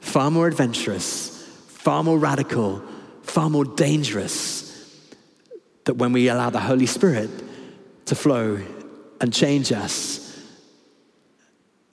far 0.01 0.31
more 0.31 0.46
adventurous, 0.46 1.44
far 1.68 2.05
more 2.05 2.18
radical, 2.18 2.83
far 3.22 3.51
more 3.51 3.64
dangerous 3.64 4.62
that 5.85 5.94
when 5.94 6.12
we 6.12 6.29
allow 6.29 6.51
the 6.51 6.61
Holy 6.61 6.87
Spirit 6.87 7.31
to 8.07 8.14
flow 8.14 8.61
and 9.20 9.33
change 9.33 9.72
us 9.72 10.22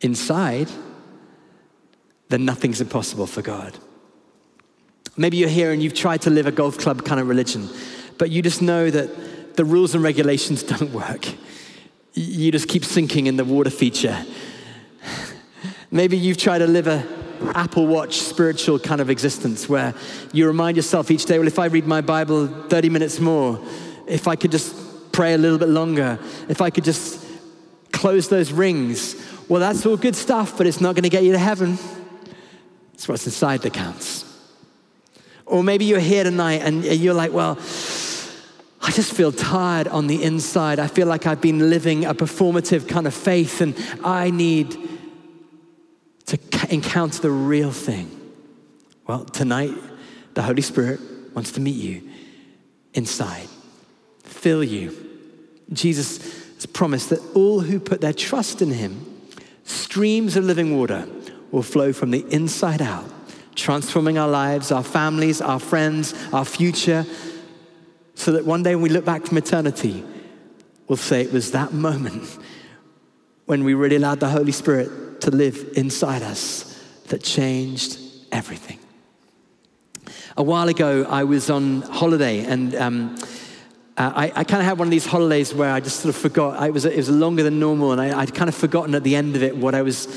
inside, 0.02 0.70
then 2.30 2.46
nothing's 2.46 2.82
impossible 2.82 3.28
for 3.28 3.42
God. 3.42 3.78
Maybe 5.18 5.38
you're 5.38 5.50
here 5.50 5.72
and 5.72 5.82
you've 5.82 5.94
tried 5.94 6.22
to 6.22 6.30
live 6.30 6.46
a 6.46 6.52
golf 6.52 6.78
club 6.78 7.04
kind 7.04 7.20
of 7.20 7.28
religion, 7.28 7.68
but 8.18 8.30
you 8.30 8.42
just 8.42 8.62
know 8.62 8.90
that 8.90 9.56
the 9.56 9.66
rules 9.66 9.94
and 9.94 10.04
regulations 10.04 10.64
don't 10.78 10.92
work. 10.92 11.28
You 12.14 12.52
just 12.52 12.68
keep 12.68 12.86
sinking 12.86 13.28
in 13.28 13.36
the 13.38 13.46
water 13.46 13.70
feature. 13.70 14.26
Maybe 15.92 16.18
you've 16.18 16.38
tried 16.38 16.60
to 16.60 16.68
live 16.68 16.88
a 16.88 17.06
Apple 17.56 17.88
Watch 17.88 18.20
spiritual 18.20 18.80
kind 18.80 19.02
of 19.02 19.10
existence 19.10 19.70
where 19.70 19.94
you 20.34 20.46
remind 20.46 20.78
yourself 20.78 21.10
each 21.10 21.26
day, 21.26 21.40
well, 21.40 21.48
if 21.48 21.60
I 21.60 21.66
read 21.66 21.88
my 21.88 22.02
Bible 22.02 22.48
30 22.48 22.90
minutes 22.90 23.20
more, 23.20 23.60
if 24.08 24.28
I 24.28 24.36
could 24.36 24.52
just 24.52 24.76
pray 25.12 25.34
a 25.34 25.38
little 25.38 25.58
bit 25.58 25.70
longer, 25.70 26.20
if 26.48 26.62
I 26.62 26.70
could 26.70 26.84
just 26.84 27.26
close 27.92 28.30
those 28.30 28.52
rings, 28.52 29.16
well, 29.50 29.60
that's 29.60 29.86
all 29.86 29.98
good 29.98 30.16
stuff, 30.16 30.58
but 30.58 30.68
it's 30.68 30.80
not 30.80 30.96
going 30.96 31.04
to 31.04 31.10
get 31.10 31.24
you 31.24 31.34
to 31.34 31.40
heaven. 31.40 31.78
It's 32.94 33.08
what's 33.08 33.26
inside 33.26 33.62
that 33.64 33.74
counts. 33.74 34.24
Or 35.46 35.64
maybe 35.64 35.86
you're 35.86 36.00
here 36.00 36.24
tonight 36.24 36.62
and 36.62 36.86
you're 36.86 37.16
like, 37.16 37.34
well, 37.34 37.58
I 38.82 38.92
just 38.92 39.14
feel 39.14 39.32
tired 39.32 39.88
on 39.88 40.06
the 40.06 40.22
inside. 40.24 40.78
I 40.78 40.86
feel 40.88 41.08
like 41.08 41.26
I've 41.26 41.42
been 41.42 41.70
living 41.70 42.06
a 42.06 42.14
performative 42.14 42.88
kind 42.88 43.08
of 43.08 43.14
faith 43.16 43.60
and 43.62 43.76
I 44.04 44.30
need 44.30 44.78
to 46.28 46.40
encounter 46.70 47.22
the 47.22 47.32
real 47.32 47.72
thing. 47.72 48.16
Well, 49.08 49.26
tonight, 49.26 49.74
the 50.36 50.44
Holy 50.44 50.62
Spirit 50.62 51.00
wants 51.34 51.52
to 51.54 51.60
meet 51.60 51.76
you 51.76 52.08
inside, 52.94 53.48
fill 54.24 54.64
you. 54.64 54.96
Jesus 55.74 56.20
has 56.56 56.68
promised 56.68 57.10
that 57.10 57.20
all 57.34 57.62
who 57.62 57.80
put 57.80 58.02
their 58.02 58.14
trust 58.14 58.62
in 58.62 58.70
him, 58.72 59.09
streams 59.70 60.36
of 60.36 60.44
living 60.44 60.78
water 60.78 61.08
will 61.52 61.64
flow 61.64 61.94
from 61.94 62.12
the 62.12 62.26
inside 62.34 62.82
out 62.82 63.10
transforming 63.56 64.18
our 64.18 64.28
lives, 64.28 64.72
our 64.72 64.84
families, 64.84 65.42
our 65.42 65.60
friends, 65.60 66.14
our 66.34 66.46
future, 66.46 67.06
so 68.16 68.32
that 68.32 68.46
one 68.46 68.64
day 68.64 68.76
when 68.76 68.84
we 68.84 68.90
look 68.90 69.06
back 69.06 69.26
from 69.26 69.38
eternity, 69.38 70.04
we'll 70.88 70.98
say 70.98 71.22
it 71.22 71.32
was 71.32 71.52
that 71.52 71.74
moment 71.74 72.38
when 73.46 73.64
we 73.64 73.74
really 73.74 73.98
allowed 73.98 74.20
the 74.20 74.30
Holy 74.30 74.52
Spirit 74.52 75.22
to 75.22 75.32
live 75.32 75.74
inside 75.76 76.22
us 76.22 76.82
that 77.08 77.24
changed 77.24 78.00
everything. 78.32 78.80
A 80.38 80.44
while 80.44 80.70
ago, 80.70 81.06
I 81.10 81.24
was 81.26 81.50
on 81.50 81.82
holiday 81.82 82.46
and 82.46 82.74
um, 82.76 83.18
uh, 84.00 84.14
I, 84.16 84.32
I 84.34 84.44
kind 84.46 84.62
of 84.62 84.66
had 84.66 84.80
one 84.80 84.88
of 84.88 84.92
these 84.92 85.06
holidays 85.06 85.54
where 85.54 85.72
I 85.72 85.82
just 85.82 86.00
sort 86.00 86.16
of 86.16 86.20
forgot. 86.20 86.58
I, 86.58 86.68
it, 86.68 86.74
was, 86.74 86.86
it 86.86 86.96
was 86.96 87.10
longer 87.10 87.44
than 87.44 87.60
normal, 87.60 87.92
and 87.92 88.00
I, 88.00 88.18
I'd 88.18 88.34
kind 88.34 88.48
of 88.48 88.56
forgotten 88.56 88.96
at 88.96 89.04
the 89.04 89.14
end 89.14 89.36
of 89.36 89.44
it 89.44 89.58
what 89.58 89.76
I 89.76 89.82
was 89.82 90.08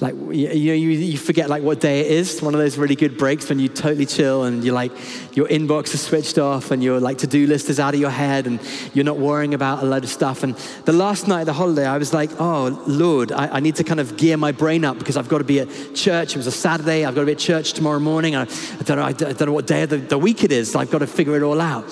like 0.00 0.14
you, 0.14 0.48
you, 0.52 0.74
you 0.74 1.18
forget 1.18 1.50
like 1.50 1.64
what 1.64 1.80
day 1.80 2.00
it 2.00 2.12
is. 2.12 2.40
One 2.40 2.54
of 2.54 2.60
those 2.60 2.78
really 2.78 2.94
good 2.94 3.18
breaks 3.18 3.48
when 3.48 3.58
you 3.58 3.66
totally 3.66 4.06
chill 4.06 4.44
and 4.44 4.62
you're 4.62 4.74
like 4.74 4.92
your 5.34 5.48
inbox 5.48 5.92
is 5.92 6.00
switched 6.02 6.38
off 6.38 6.70
and 6.70 6.84
your 6.84 7.00
like 7.00 7.18
to-do 7.18 7.48
list 7.48 7.68
is 7.68 7.80
out 7.80 7.94
of 7.94 8.00
your 8.00 8.10
head 8.10 8.46
and 8.46 8.60
you're 8.94 9.04
not 9.04 9.18
worrying 9.18 9.54
about 9.54 9.82
a 9.82 9.86
load 9.86 10.04
of 10.04 10.10
stuff. 10.10 10.44
And 10.44 10.54
the 10.84 10.92
last 10.92 11.26
night 11.26 11.40
of 11.40 11.46
the 11.46 11.52
holiday 11.52 11.84
i 11.84 11.98
was 11.98 12.12
like 12.12 12.30
oh 12.38 12.84
lord 12.86 13.32
I, 13.32 13.56
I 13.56 13.60
need 13.60 13.74
to 13.76 13.84
kind 13.84 13.98
of 13.98 14.16
gear 14.16 14.36
my 14.36 14.52
brain 14.52 14.84
up 14.84 15.00
because 15.00 15.16
i've 15.16 15.28
got 15.28 15.38
to 15.38 15.44
be 15.44 15.58
at 15.58 15.68
church. 15.96 16.30
It 16.30 16.36
was 16.36 16.46
a 16.46 16.52
saturday. 16.52 17.04
I've 17.04 17.16
got 17.16 17.22
to 17.22 17.26
be 17.26 17.32
at 17.32 17.38
church 17.38 17.72
tomorrow 17.72 17.98
morning. 17.98 18.36
I, 18.36 18.42
I 18.42 18.82
don't 18.84 18.98
know 18.98 19.04
I, 19.04 19.12
don't 19.12 19.40
know 19.40 19.52
what 19.52 19.66
day 19.66 19.82
of 19.82 19.90
the, 19.90 19.96
the 19.96 20.18
week 20.18 20.44
it 20.44 20.52
is. 20.52 20.70
So 20.70 20.78
i've 20.78 20.92
got 20.92 21.00
to 21.00 21.08
figure 21.08 21.34
it 21.36 21.42
all 21.42 21.60
out. 21.60 21.84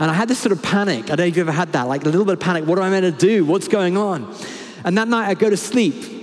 And 0.00 0.10
i 0.10 0.14
had 0.14 0.28
this 0.28 0.38
sort 0.38 0.52
of 0.52 0.62
panic. 0.62 1.04
I 1.04 1.16
don't 1.16 1.18
know 1.20 1.24
if 1.24 1.36
you've 1.36 1.48
ever 1.48 1.56
had 1.56 1.72
that 1.72 1.84
like 1.84 2.02
a 2.02 2.10
little 2.10 2.26
bit 2.26 2.34
of 2.34 2.40
panic. 2.40 2.66
What 2.66 2.78
am 2.78 2.84
i 2.84 2.90
meant 2.90 3.18
to 3.18 3.26
do? 3.26 3.46
What's 3.46 3.68
going 3.68 3.96
on? 3.96 4.34
And 4.84 4.98
that 4.98 5.08
night 5.08 5.28
i 5.28 5.32
go 5.32 5.48
to 5.48 5.56
sleep 5.56 6.13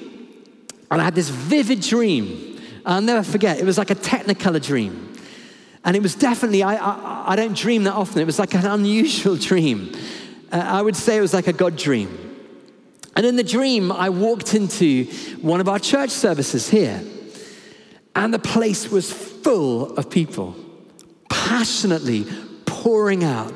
and 0.92 1.02
I 1.02 1.06
had 1.06 1.16
this 1.16 1.30
vivid 1.30 1.82
dream. 1.82 2.62
I'll 2.86 3.02
never 3.02 3.24
forget. 3.24 3.60
It 3.60 3.66
was 3.66 3.78
like 3.78 3.90
a 3.90 3.96
technicolor 3.96 4.64
dream. 4.64 5.14
And 5.86 5.96
it 5.96 6.04
was 6.04 6.14
definitely, 6.14 6.64
I, 6.64 6.76
I, 6.76 7.32
I 7.32 7.36
don't 7.36 7.56
dream 7.56 7.86
that 7.86 7.94
often. 7.94 8.22
It 8.22 8.26
was 8.26 8.38
like 8.38 8.54
an 8.54 8.66
unusual 8.66 9.36
dream. 9.38 9.94
Uh, 10.52 10.58
I 10.58 10.82
would 10.82 10.96
say 10.96 11.18
it 11.18 11.22
was 11.22 11.34
like 11.34 11.48
a 11.48 11.54
God 11.54 11.78
dream. 11.78 12.28
And 13.16 13.26
in 13.26 13.36
the 13.36 13.44
dream, 13.44 13.92
I 13.92 14.10
walked 14.10 14.54
into 14.54 15.06
one 15.42 15.60
of 15.62 15.70
our 15.70 15.80
church 15.80 16.12
services 16.12 16.70
here. 16.70 17.02
And 18.16 18.34
the 18.34 18.40
place 18.40 18.92
was 18.92 19.12
full 19.12 19.96
of 19.98 20.10
people, 20.10 20.56
passionately 21.30 22.26
pouring 22.66 23.24
out 23.24 23.54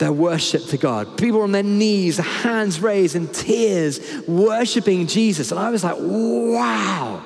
their 0.00 0.12
worship 0.12 0.64
to 0.64 0.76
God. 0.76 1.16
People 1.16 1.42
on 1.42 1.52
their 1.52 1.62
knees, 1.62 2.16
hands 2.16 2.80
raised 2.80 3.14
in 3.14 3.28
tears, 3.28 4.00
worshiping 4.26 5.06
Jesus. 5.06 5.52
And 5.52 5.60
I 5.60 5.70
was 5.70 5.84
like, 5.84 5.96
wow, 5.98 7.22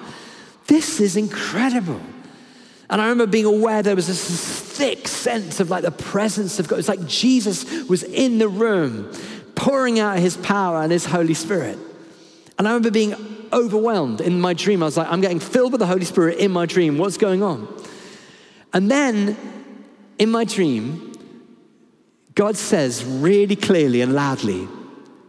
this 0.66 1.00
is 1.00 1.16
incredible. 1.16 2.00
And 2.90 3.00
I 3.00 3.04
remember 3.04 3.26
being 3.26 3.46
aware 3.46 3.82
there 3.82 3.96
was 3.96 4.08
this 4.08 4.60
thick 4.76 5.08
sense 5.08 5.60
of 5.60 5.70
like 5.70 5.84
the 5.84 5.92
presence 5.92 6.58
of 6.58 6.68
God. 6.68 6.80
It's 6.80 6.88
like 6.88 7.06
Jesus 7.06 7.88
was 7.88 8.02
in 8.02 8.38
the 8.38 8.48
room, 8.48 9.10
pouring 9.54 10.00
out 10.00 10.18
his 10.18 10.36
power 10.36 10.82
and 10.82 10.92
his 10.92 11.06
Holy 11.06 11.34
Spirit. 11.34 11.78
And 12.58 12.68
I 12.68 12.72
remember 12.72 12.90
being 12.90 13.14
overwhelmed 13.52 14.20
in 14.20 14.40
my 14.40 14.52
dream. 14.52 14.82
I 14.82 14.86
was 14.86 14.96
like, 14.96 15.08
I'm 15.08 15.20
getting 15.20 15.40
filled 15.40 15.72
with 15.72 15.78
the 15.78 15.86
Holy 15.86 16.04
Spirit 16.04 16.38
in 16.38 16.50
my 16.50 16.66
dream. 16.66 16.98
What's 16.98 17.18
going 17.18 17.42
on? 17.42 17.68
And 18.72 18.90
then 18.90 19.36
in 20.18 20.30
my 20.30 20.44
dream, 20.44 21.03
God 22.34 22.56
says 22.56 23.04
really 23.04 23.56
clearly 23.56 24.00
and 24.00 24.12
loudly 24.12 24.68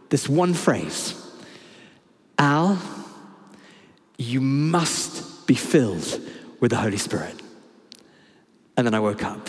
this 0.08 0.28
one 0.28 0.54
phrase 0.54 1.14
Al, 2.38 2.78
you 4.18 4.40
must 4.40 5.46
be 5.46 5.54
filled 5.54 6.20
with 6.60 6.70
the 6.70 6.76
Holy 6.76 6.96
Spirit. 6.96 7.34
And 8.76 8.86
then 8.86 8.94
I 8.94 9.00
woke 9.00 9.22
up. 9.22 9.48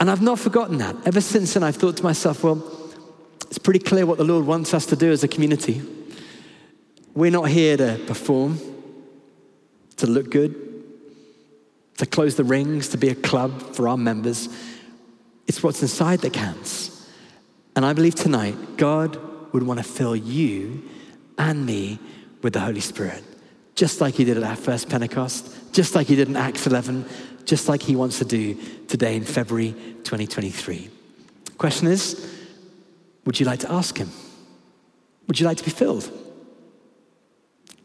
And 0.00 0.10
I've 0.10 0.22
not 0.22 0.38
forgotten 0.38 0.78
that. 0.78 0.94
Ever 1.06 1.20
since 1.20 1.54
then, 1.54 1.64
I've 1.64 1.76
thought 1.76 1.96
to 1.96 2.04
myself, 2.04 2.44
well, 2.44 2.62
it's 3.46 3.58
pretty 3.58 3.80
clear 3.80 4.06
what 4.06 4.18
the 4.18 4.24
Lord 4.24 4.46
wants 4.46 4.74
us 4.74 4.86
to 4.86 4.96
do 4.96 5.10
as 5.10 5.24
a 5.24 5.28
community. 5.28 5.82
We're 7.14 7.32
not 7.32 7.48
here 7.48 7.76
to 7.76 8.00
perform, 8.06 8.60
to 9.96 10.06
look 10.06 10.30
good, 10.30 10.54
to 11.96 12.06
close 12.06 12.36
the 12.36 12.44
rings, 12.44 12.88
to 12.90 12.96
be 12.96 13.08
a 13.08 13.14
club 13.14 13.74
for 13.74 13.88
our 13.88 13.96
members. 13.96 14.48
It's 15.48 15.62
what's 15.62 15.82
inside 15.82 16.20
that 16.20 16.34
counts. 16.34 17.06
And 17.74 17.84
I 17.84 17.94
believe 17.94 18.14
tonight, 18.14 18.76
God 18.76 19.18
would 19.52 19.62
want 19.62 19.80
to 19.80 19.84
fill 19.84 20.14
you 20.14 20.88
and 21.38 21.64
me 21.64 21.98
with 22.42 22.52
the 22.52 22.60
Holy 22.60 22.80
Spirit, 22.80 23.24
just 23.74 24.00
like 24.00 24.14
He 24.14 24.24
did 24.24 24.36
at 24.36 24.42
our 24.42 24.56
first 24.56 24.88
Pentecost, 24.90 25.72
just 25.72 25.94
like 25.94 26.06
He 26.06 26.16
did 26.16 26.28
in 26.28 26.36
Acts 26.36 26.66
11, 26.66 27.06
just 27.44 27.68
like 27.68 27.82
He 27.82 27.96
wants 27.96 28.18
to 28.18 28.24
do 28.24 28.56
today 28.88 29.16
in 29.16 29.24
February 29.24 29.72
2023. 30.04 30.90
Question 31.56 31.88
is 31.88 32.34
would 33.24 33.40
you 33.40 33.46
like 33.46 33.60
to 33.60 33.72
ask 33.72 33.96
Him? 33.96 34.10
Would 35.26 35.40
you 35.40 35.46
like 35.46 35.58
to 35.58 35.64
be 35.64 35.70
filled? 35.70 36.10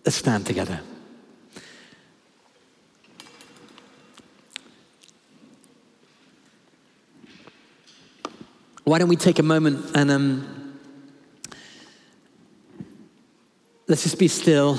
Let's 0.05 0.18
stand 0.18 0.45
together. 0.45 0.80
Why 8.84 8.99
don't 8.99 9.07
we 9.07 9.15
take 9.15 9.39
a 9.39 9.43
moment 9.43 9.91
and 9.95 10.11
um, 10.11 10.79
let's 13.88 14.03
just 14.03 14.19
be 14.19 14.27
still. 14.27 14.77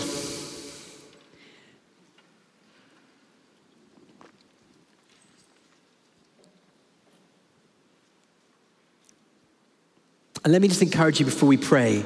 And 10.44 10.52
let 10.52 10.60
me 10.60 10.68
just 10.68 10.82
encourage 10.82 11.18
you 11.18 11.24
before 11.24 11.48
we 11.48 11.56
pray 11.56 12.04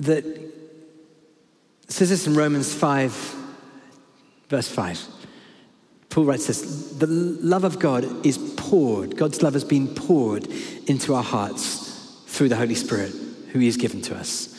that 0.00 0.24
says 1.88 2.08
this 2.08 2.26
in 2.26 2.34
Romans 2.34 2.72
5, 2.74 3.36
verse 4.48 4.68
5. 4.68 5.06
Paul 6.08 6.24
writes 6.24 6.46
this 6.46 6.92
The 6.92 7.06
love 7.06 7.64
of 7.64 7.78
God 7.78 8.24
is 8.24 8.38
poured, 8.72 9.18
God's 9.18 9.42
love 9.42 9.52
has 9.52 9.64
been 9.64 9.86
poured 9.86 10.48
into 10.86 11.14
our 11.14 11.22
hearts 11.22 12.22
through 12.26 12.48
the 12.48 12.56
Holy 12.56 12.74
Spirit 12.74 13.12
who 13.50 13.58
He 13.58 13.66
has 13.66 13.76
given 13.76 14.00
to 14.00 14.16
us. 14.16 14.58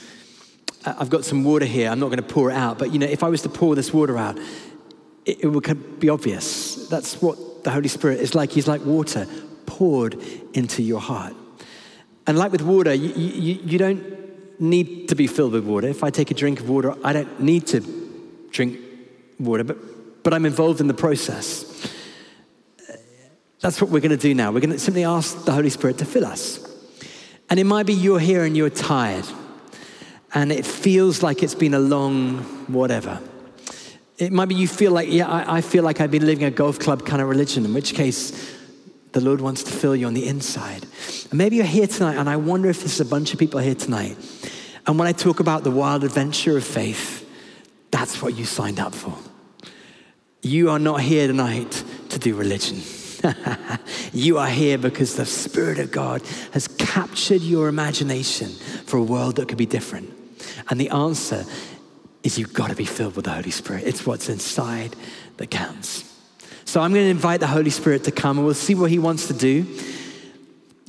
I've 0.86 1.10
got 1.10 1.26
some 1.26 1.44
water 1.44 1.66
here. 1.66 1.90
I'm 1.90 2.00
not 2.00 2.10
going 2.10 2.18
to 2.18 2.34
pour 2.34 2.52
it 2.52 2.54
out, 2.54 2.78
but 2.78 2.94
you 2.94 3.00
know, 3.00 3.08
if 3.08 3.24
I 3.24 3.30
was 3.30 3.42
to 3.42 3.50
pour 3.50 3.74
this 3.74 3.92
water 3.92 4.16
out, 4.16 4.38
it, 5.26 5.46
it 5.46 5.48
would 5.48 6.00
be 6.00 6.10
obvious. 6.10 6.88
That's 6.90 7.24
what 7.24 7.64
the 7.64 7.72
Holy 7.72 7.88
Spirit 7.88 8.20
is 8.20 8.36
like. 8.36 8.52
He's 8.52 8.68
like 8.68 8.86
water 8.86 9.26
poured 9.66 10.14
into 10.54 10.84
your 10.84 11.02
heart. 11.02 11.34
And 12.28 12.38
like 12.38 12.52
with 12.52 12.62
water, 12.62 12.94
you, 12.94 13.10
you, 13.16 13.62
you 13.64 13.78
don't 13.80 14.62
need 14.62 15.10
to 15.10 15.16
be 15.16 15.26
filled 15.26 15.54
with 15.54 15.66
water. 15.66 15.88
If 15.88 16.04
I 16.04 16.12
take 16.12 16.30
a 16.30 16.36
drink 16.36 16.60
of 16.60 16.70
water, 16.70 16.94
I 17.04 17.14
don't 17.14 17.40
need 17.40 17.66
to 17.68 17.80
drink 18.52 18.78
water, 19.40 19.64
but, 19.64 20.24
but 20.24 20.36
I'm 20.36 20.46
involved 20.46 20.82
in 20.82 20.86
the 20.86 20.94
process. 20.94 21.92
That's 23.64 23.80
what 23.80 23.90
we're 23.90 24.02
going 24.02 24.12
to 24.12 24.18
do 24.18 24.36
now. 24.36 24.52
We're 24.52 24.60
going 24.60 24.72
to 24.72 24.78
simply 24.78 25.06
ask 25.06 25.46
the 25.46 25.54
Holy 25.54 25.70
Spirit 25.70 26.00
to 26.00 26.06
fill 26.06 26.26
us. 26.26 26.60
And 27.50 27.58
it 27.62 27.64
might 27.64 27.86
be 27.86 27.94
you're 27.94 28.20
here 28.20 28.44
and 28.44 28.58
you're 28.58 28.70
tired, 28.70 29.24
and 30.34 30.52
it 30.52 30.66
feels 30.66 31.24
like 31.24 31.42
it's 31.42 31.56
been 31.56 31.74
a 31.74 31.80
long 31.80 32.40
whatever. 32.68 33.22
It 34.18 34.34
might 34.34 34.50
be 34.50 34.56
you 34.56 34.68
feel 34.68 34.92
like, 34.92 35.10
yeah, 35.10 35.30
I, 35.30 35.58
I 35.58 35.62
feel 35.62 35.82
like 35.82 36.02
I've 36.02 36.12
been 36.12 36.26
living 36.26 36.44
a 36.44 36.52
golf 36.52 36.78
club 36.78 37.06
kind 37.06 37.22
of 37.22 37.30
religion, 37.30 37.64
in 37.64 37.74
which 37.74 37.94
case 37.94 38.54
the 39.14 39.22
Lord 39.22 39.40
wants 39.40 39.64
to 39.64 39.72
fill 39.72 39.96
you 39.96 40.08
on 40.08 40.14
the 40.14 40.28
inside. 40.28 40.86
And 41.30 41.38
maybe 41.38 41.56
you're 41.56 41.66
here 41.66 41.88
tonight, 41.88 42.18
and 42.18 42.30
I 42.30 42.36
wonder 42.36 42.70
if 42.70 42.80
there's 42.80 43.00
a 43.00 43.06
bunch 43.06 43.32
of 43.32 43.40
people 43.40 43.62
here 43.62 43.76
tonight. 43.76 44.18
And 44.86 45.00
when 45.00 45.08
I 45.08 45.14
talk 45.14 45.40
about 45.40 45.64
the 45.64 45.72
wild 45.72 46.04
adventure 46.04 46.58
of 46.58 46.66
faith, 46.66 47.26
that's 47.92 48.22
what 48.22 48.36
you 48.36 48.44
signed 48.44 48.82
up 48.82 48.94
for. 48.94 49.18
You 50.42 50.70
are 50.70 50.80
not 50.80 51.00
here 51.00 51.28
tonight 51.28 51.82
to 52.10 52.20
do 52.20 52.36
religion. 52.36 52.82
you 54.14 54.38
are 54.38 54.50
here 54.50 54.78
because 54.78 55.16
the 55.16 55.26
Spirit 55.26 55.80
of 55.80 55.92
God 55.92 56.22
has 56.52 56.68
captured 56.68 57.42
your 57.42 57.68
imagination 57.68 58.50
for 58.86 58.98
a 58.98 59.04
world 59.04 59.38
that 59.38 59.48
could 59.48 59.58
be 59.58 59.66
different. 59.66 60.12
And 60.70 60.80
the 60.80 60.90
answer 60.90 61.46
is 62.24 62.38
you've 62.38 62.54
got 62.54 62.70
to 62.70 62.76
be 62.76 62.86
filled 62.86 63.16
with 63.16 63.26
the 63.26 63.32
Holy 63.32 63.52
Spirit. 63.52 63.84
It's 63.86 64.06
what's 64.06 64.30
inside 64.30 64.96
that 65.38 65.52
counts. 65.52 66.10
So 66.66 66.82
I'm 66.82 66.94
going 66.94 67.06
to 67.06 67.12
invite 67.12 67.40
the 67.40 67.48
Holy 67.48 67.70
Spirit 67.70 68.06
to 68.06 68.12
come 68.12 68.38
and 68.38 68.46
we'll 68.46 68.56
see 68.56 68.76
what 68.76 68.90
he 68.90 69.00
wants 69.00 69.28
to 69.28 69.34
do. 69.34 69.66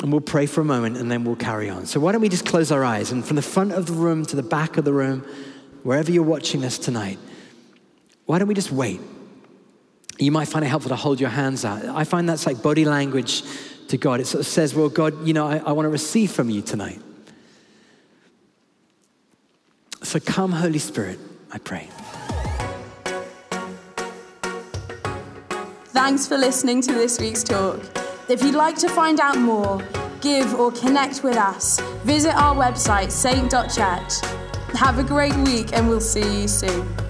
And 0.03 0.13
we'll 0.13 0.21
pray 0.21 0.47
for 0.47 0.61
a 0.61 0.65
moment 0.65 0.97
and 0.97 1.11
then 1.11 1.25
we'll 1.25 1.37
carry 1.37 1.71
on. 1.71 1.87
So 1.87 2.01
why 2.01 2.13
don't 2.13 2.21
we 2.21 2.29
just 2.29 2.47
close 2.47 2.71
our 2.71 2.85
eyes 2.85 3.11
and 3.13 3.25
from 3.25 3.37
the 3.37 3.43
front 3.43 3.73
of 3.73 3.87
the 3.87 3.93
room 3.93 4.27
to 4.27 4.37
the 4.37 4.43
back 4.43 4.77
of 4.77 4.85
the 4.85 4.93
room, 4.93 5.21
wherever 5.83 6.11
you're 6.11 6.25
watching 6.25 6.65
us 6.65 6.79
tonight, 6.79 7.19
why 8.27 8.39
don't 8.39 8.49
we 8.49 8.55
just 8.55 8.73
wait? 8.73 9.01
You 10.19 10.31
might 10.31 10.47
find 10.47 10.65
it 10.65 10.69
helpful 10.69 10.91
to 10.91 10.97
hold 10.97 11.21
your 11.21 11.31
hands 11.31 11.65
out. 11.65 11.85
I 11.85 12.05
find 12.05 12.29
that's 12.29 12.47
like 12.47 12.63
body 12.63 12.85
language 12.85 13.43
to 13.89 13.97
God. 13.97 14.21
It 14.21 14.27
sort 14.27 14.41
of 14.41 14.47
says, 14.47 14.75
Well, 14.75 14.89
God, 14.89 15.27
you 15.27 15.35
know, 15.35 15.47
I, 15.47 15.59
I 15.59 15.73
want 15.73 15.87
to 15.87 15.91
receive 15.91 16.31
from 16.31 16.51
you 16.51 16.63
tonight. 16.63 17.01
So 20.03 20.21
come, 20.21 20.53
Holy 20.53 20.79
Spirit, 20.79 21.19
I 21.51 21.59
pray. 21.59 21.89
Thanks 25.87 26.27
for 26.27 26.37
listening 26.37 26.83
to 26.83 26.93
this 26.93 27.19
week's 27.19 27.43
talk. 27.43 27.81
If 28.29 28.43
you'd 28.43 28.55
like 28.55 28.77
to 28.79 28.89
find 28.89 29.21
out 29.21 29.39
more, 29.39 29.83
give, 30.21 30.55
or 30.55 30.71
connect 30.73 31.23
with 31.23 31.37
us, 31.37 31.81
visit 32.05 32.35
our 32.35 32.55
website, 32.55 33.11
saint.church. 33.11 34.21
Have 34.77 34.99
a 34.99 35.05
great 35.05 35.35
week, 35.37 35.73
and 35.73 35.89
we'll 35.89 36.01
see 36.01 36.43
you 36.43 36.49
soon. 36.49 37.04